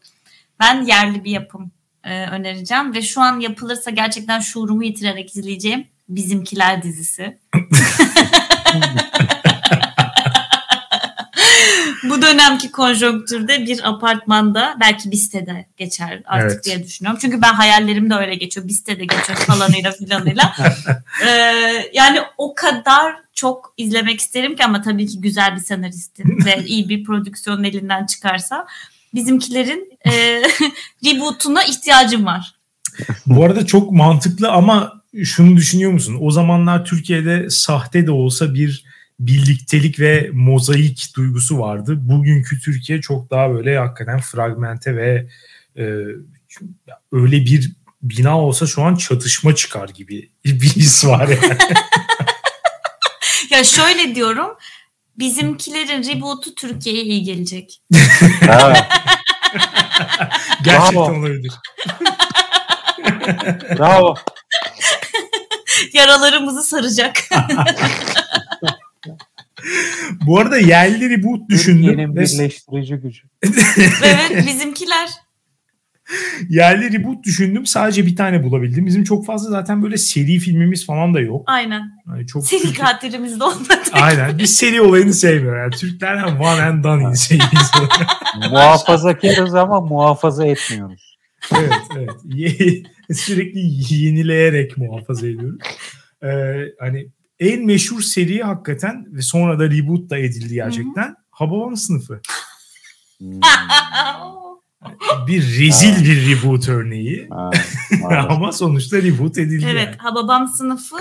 [0.59, 1.71] Ben yerli bir yapım
[2.03, 7.37] e, önereceğim ve şu an yapılırsa gerçekten şuurumu yitirerek izleyeceğim Bizimkiler dizisi.
[12.25, 16.65] dönemki konjonktürde bir apartmanda belki bir sitede geçer artık Evet.
[16.65, 17.19] diye düşünüyorum.
[17.21, 18.67] Çünkü ben hayallerimde öyle geçiyor.
[18.67, 20.55] Bir sitede geçiyor falanıyla filanıyla.
[21.27, 26.63] Ee, yani o kadar çok izlemek isterim ki ama tabii ki güzel bir senaristin ve
[26.65, 28.67] iyi bir prodüksiyonun elinden çıkarsa
[29.13, 30.11] bizimkilerin e,
[31.05, 32.55] reboot'una ihtiyacım var.
[33.25, 36.17] Bu arada çok mantıklı ama şunu düşünüyor musun?
[36.21, 38.85] O zamanlar Türkiye'de sahte de olsa bir
[39.19, 41.95] birliktelik ve mozaik duygusu vardı.
[41.97, 45.27] Bugünkü Türkiye çok daha böyle hakikaten fragmente ve
[45.77, 45.83] e,
[47.11, 51.57] öyle bir bina olsa şu an çatışma çıkar gibi bir his var yani.
[53.49, 54.57] Ya şöyle diyorum
[55.17, 57.81] bizimkilerin reboot'u Türkiye'ye iyi gelecek.
[60.63, 61.19] Gerçekten Bravo.
[61.19, 61.53] olabilir.
[63.79, 64.15] bravo.
[65.93, 67.23] Yaralarımızı saracak.
[70.27, 71.83] Bu arada yerli reboot düşündüm.
[71.83, 73.21] Türkiye'nin birleştirici gücü.
[74.03, 75.09] evet bizimkiler.
[76.49, 77.65] yerli reboot düşündüm.
[77.65, 78.85] Sadece bir tane bulabildim.
[78.85, 81.43] Bizim çok fazla zaten böyle seri filmimiz falan da yok.
[81.47, 81.91] Aynen.
[82.07, 83.73] Yani çok Seri katilimiz de olmadı.
[83.93, 84.37] Aynen.
[84.37, 85.57] Biz seri olayını sevmiyor.
[85.57, 87.71] Yani Türkler hem one and done insanıyız.
[88.51, 91.17] Muhafazakarız ama muhafaza etmiyoruz.
[91.57, 92.85] evet, evet.
[93.13, 93.59] Sürekli
[93.93, 95.61] yenileyerek muhafaza ediyoruz.
[96.23, 96.27] Ee,
[96.79, 97.07] hani
[97.39, 101.15] en meşhur seri hakikaten ve sonra da reboot da edildi gerçekten.
[101.31, 102.21] Hababam sınıfı.
[105.27, 107.27] Bir rezil bir reboot örneği.
[107.29, 107.51] Ha.
[108.29, 109.65] Ama sonuçta reboot edildi.
[109.71, 109.95] evet yani.
[109.97, 110.95] Hababam sınıfı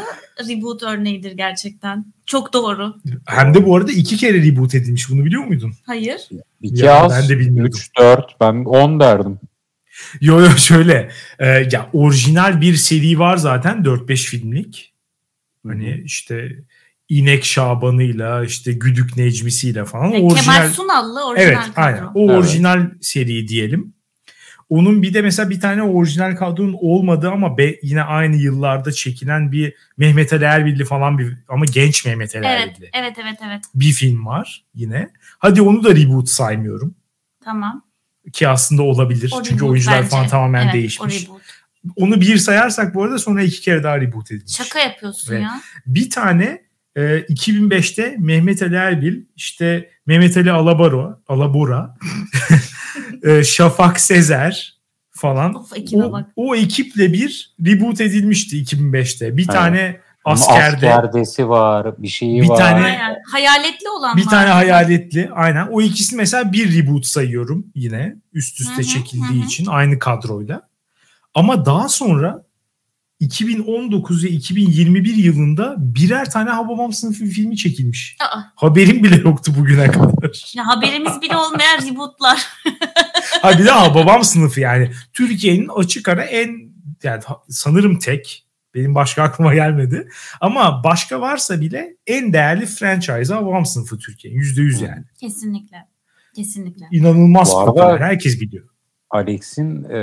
[0.49, 2.05] reboot örneğidir gerçekten.
[2.26, 2.95] Çok doğru.
[3.26, 5.11] Hem de bu arada iki kere reboot edilmiş.
[5.11, 5.72] Bunu biliyor muydun?
[5.87, 6.28] Hayır.
[6.62, 7.78] İki Ya, az, ben de bilmiyordum.
[7.78, 9.39] 3, 4, ben 10 derdim.
[10.20, 11.11] Yo yo şöyle.
[11.39, 14.94] e, ya orijinal bir seri var zaten 4-5 filmlik.
[15.67, 16.53] Hani işte
[17.09, 20.12] İnek Şaban'ıyla işte Güdük Necmisi'yle falan.
[20.12, 21.87] E, orijinal Kemal Sunal'lı orijinal Evet, kadro.
[21.87, 22.05] aynen.
[22.15, 22.39] O Evet.
[22.39, 23.95] orijinal seri diyelim.
[24.69, 29.53] Onun bir de mesela bir tane orijinal kadronun olmadığı ama be, yine aynı yıllarda çekilen
[29.53, 33.65] bir Mehmet Ali Erbil'li falan bir ama genç Mehmet Ali Evet, Erbil'li evet, evet, evet.
[33.75, 35.11] bir film var yine.
[35.39, 36.95] Hadi onu da reboot saymıyorum
[37.45, 37.85] Tamam.
[38.33, 39.33] ki aslında olabilir.
[39.37, 40.09] O Çünkü oyuncular bence.
[40.09, 41.25] falan tamamen evet, değişmiş.
[41.25, 41.43] O reboot.
[41.97, 44.57] Onu bir sayarsak bu arada sonra iki kere daha reboot edilmiş.
[44.57, 45.61] Şaka yapıyorsun Ve- ya.
[45.87, 46.62] Bir tane
[46.97, 51.95] e, 2005'te Mehmet Ali Erbil, işte Mehmet Ali Alabora, Alabora,
[53.22, 54.74] e, Şafak Sezer
[55.11, 55.55] falan.
[55.55, 59.37] Of O, o ekiple bir reboot edilmişti 2005'te.
[59.37, 59.53] Bir Evet.
[59.55, 62.57] tane Ama askerde, Askerdesi var, bir şeyi Bir var.
[62.57, 63.16] tane- Aynen.
[63.32, 64.30] Hayaletli olan bir var.
[64.30, 65.30] tane hayaletli.
[65.32, 65.66] Aynen.
[65.70, 69.47] O ikisi mesela bir reboot sayıyorum yine üst üste Hı hı, çekildiği hı hı.
[69.47, 70.68] için aynı kadroyla.
[71.35, 72.45] Ama daha sonra
[73.20, 78.16] 2019 ve 2021 yılında birer tane Hababam sınıfı filmi çekilmiş.
[78.20, 80.53] Aa, Haberim bile yoktu bugüne kadar.
[80.57, 82.47] ya haberimiz bile olmayan rebootlar.
[83.43, 89.22] ha bir de Hababam sınıfı yani Türkiye'nin açık ara en yani sanırım tek benim başka
[89.22, 90.09] aklıma gelmedi.
[90.41, 94.41] Ama başka varsa bile en değerli franchise Hababam sınıfı Türkiye'nin.
[94.41, 95.05] %100 yani.
[95.20, 95.76] Kesinlikle.
[96.37, 96.89] Kesinlikle.
[96.93, 98.01] İnanılmaz popüler.
[98.01, 98.68] Herkes biliyor.
[99.11, 99.99] Alex'in e,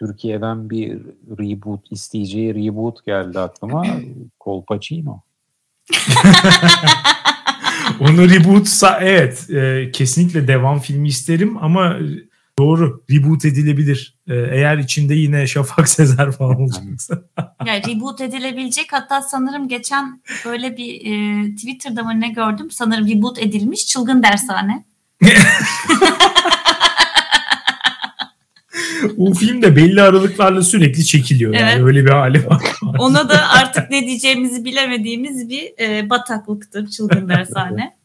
[0.00, 0.98] Türkiye'den bir
[1.38, 3.86] reboot isteyeceği reboot geldi aklıma.
[4.40, 5.20] Colpacino.
[8.00, 11.96] Onu rebootsa evet e, kesinlikle devam filmi isterim ama
[12.58, 14.18] doğru reboot edilebilir.
[14.26, 17.22] E, eğer içinde yine Şafak Sezer falan olacaksa.
[17.66, 23.38] yani reboot edilebilecek hatta sanırım geçen böyle bir e, Twitter'da mı ne gördüm sanırım reboot
[23.38, 24.84] edilmiş Çılgın Dershane.
[29.18, 31.54] O film de belli aralıklarla sürekli çekiliyor.
[31.54, 31.62] Evet.
[31.62, 32.62] Yani öyle bir hali var.
[32.98, 37.96] Ona da artık ne diyeceğimizi bilemediğimiz bir e, bataklıktır çılgın dershane.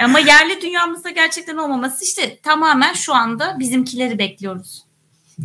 [0.00, 4.84] Ama yerli dünyamızda gerçekten olmaması işte tamamen şu anda bizimkileri bekliyoruz.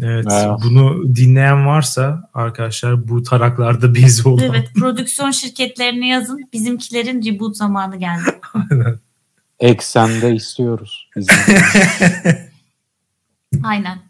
[0.03, 0.59] Evet, evet.
[0.63, 4.45] bunu dinleyen varsa arkadaşlar bu taraklarda biz olan.
[4.45, 8.39] Evet prodüksiyon şirketlerine yazın bizimkilerin reboot zamanı geldi.
[8.53, 8.99] Aynen.
[9.59, 11.09] Eksende istiyoruz.
[13.63, 14.06] Aynen.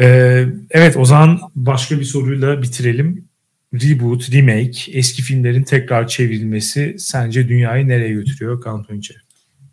[0.00, 3.28] Ee, evet o zaman başka bir soruyla bitirelim.
[3.74, 9.14] Reboot, remake, eski filmlerin tekrar çevrilmesi sence dünyayı nereye götürüyor Kantonce?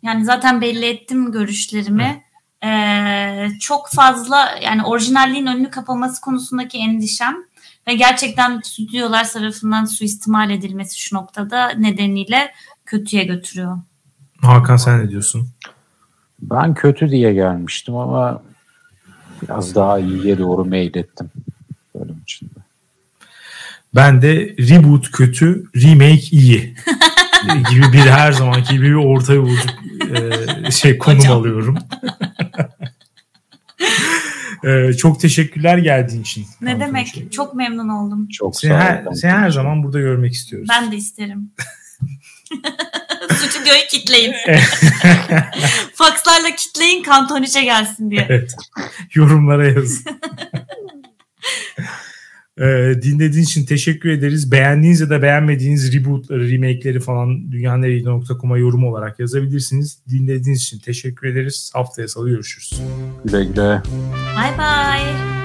[0.02, 2.22] Yani zaten belli ettim görüşlerimi.
[2.64, 7.36] Ee, çok fazla yani orijinalliğin önünü kapaması konusundaki endişem
[7.88, 12.50] ve gerçekten stüdyolar tarafından suistimal edilmesi şu noktada nedeniyle
[12.86, 13.78] kötüye götürüyor.
[14.42, 15.48] Hakan sen ne diyorsun?
[16.42, 18.42] Ben kötü diye gelmiştim ama
[19.42, 21.30] biraz daha iyiye doğru meylettim
[21.94, 22.60] bölüm içinde.
[23.94, 26.74] Ben de reboot kötü, remake iyi
[27.70, 29.68] gibi bir her zamanki gibi bir orta yolcu
[30.66, 31.38] e, şey konum Hocam.
[31.38, 31.78] alıyorum.
[34.64, 36.46] e, çok teşekkürler geldiğin için.
[36.60, 37.06] Ne demek?
[37.06, 37.30] Şey.
[37.30, 38.28] Çok memnun oldum.
[38.28, 40.68] Çok seni her, seni her zaman burada görmek istiyoruz.
[40.70, 41.50] Ben de isterim.
[43.34, 44.34] Stüdyoyu kitleyin.
[45.94, 48.26] Fakslarla kitleyin kantoniçe gelsin diye.
[48.28, 48.54] Evet.
[49.14, 50.04] Yorumlara yazın.
[52.60, 54.52] Ee, dinlediğiniz için teşekkür ederiz.
[54.52, 59.98] Beğendiğiniz ya da beğenmediğiniz rebootları, remake'leri falan dünyanereydi.com'a yorum olarak yazabilirsiniz.
[60.08, 61.70] Dinlediğiniz için teşekkür ederiz.
[61.74, 62.82] Haftaya salı görüşürüz.
[63.24, 63.82] Güle güle.
[64.36, 65.39] Bye bye.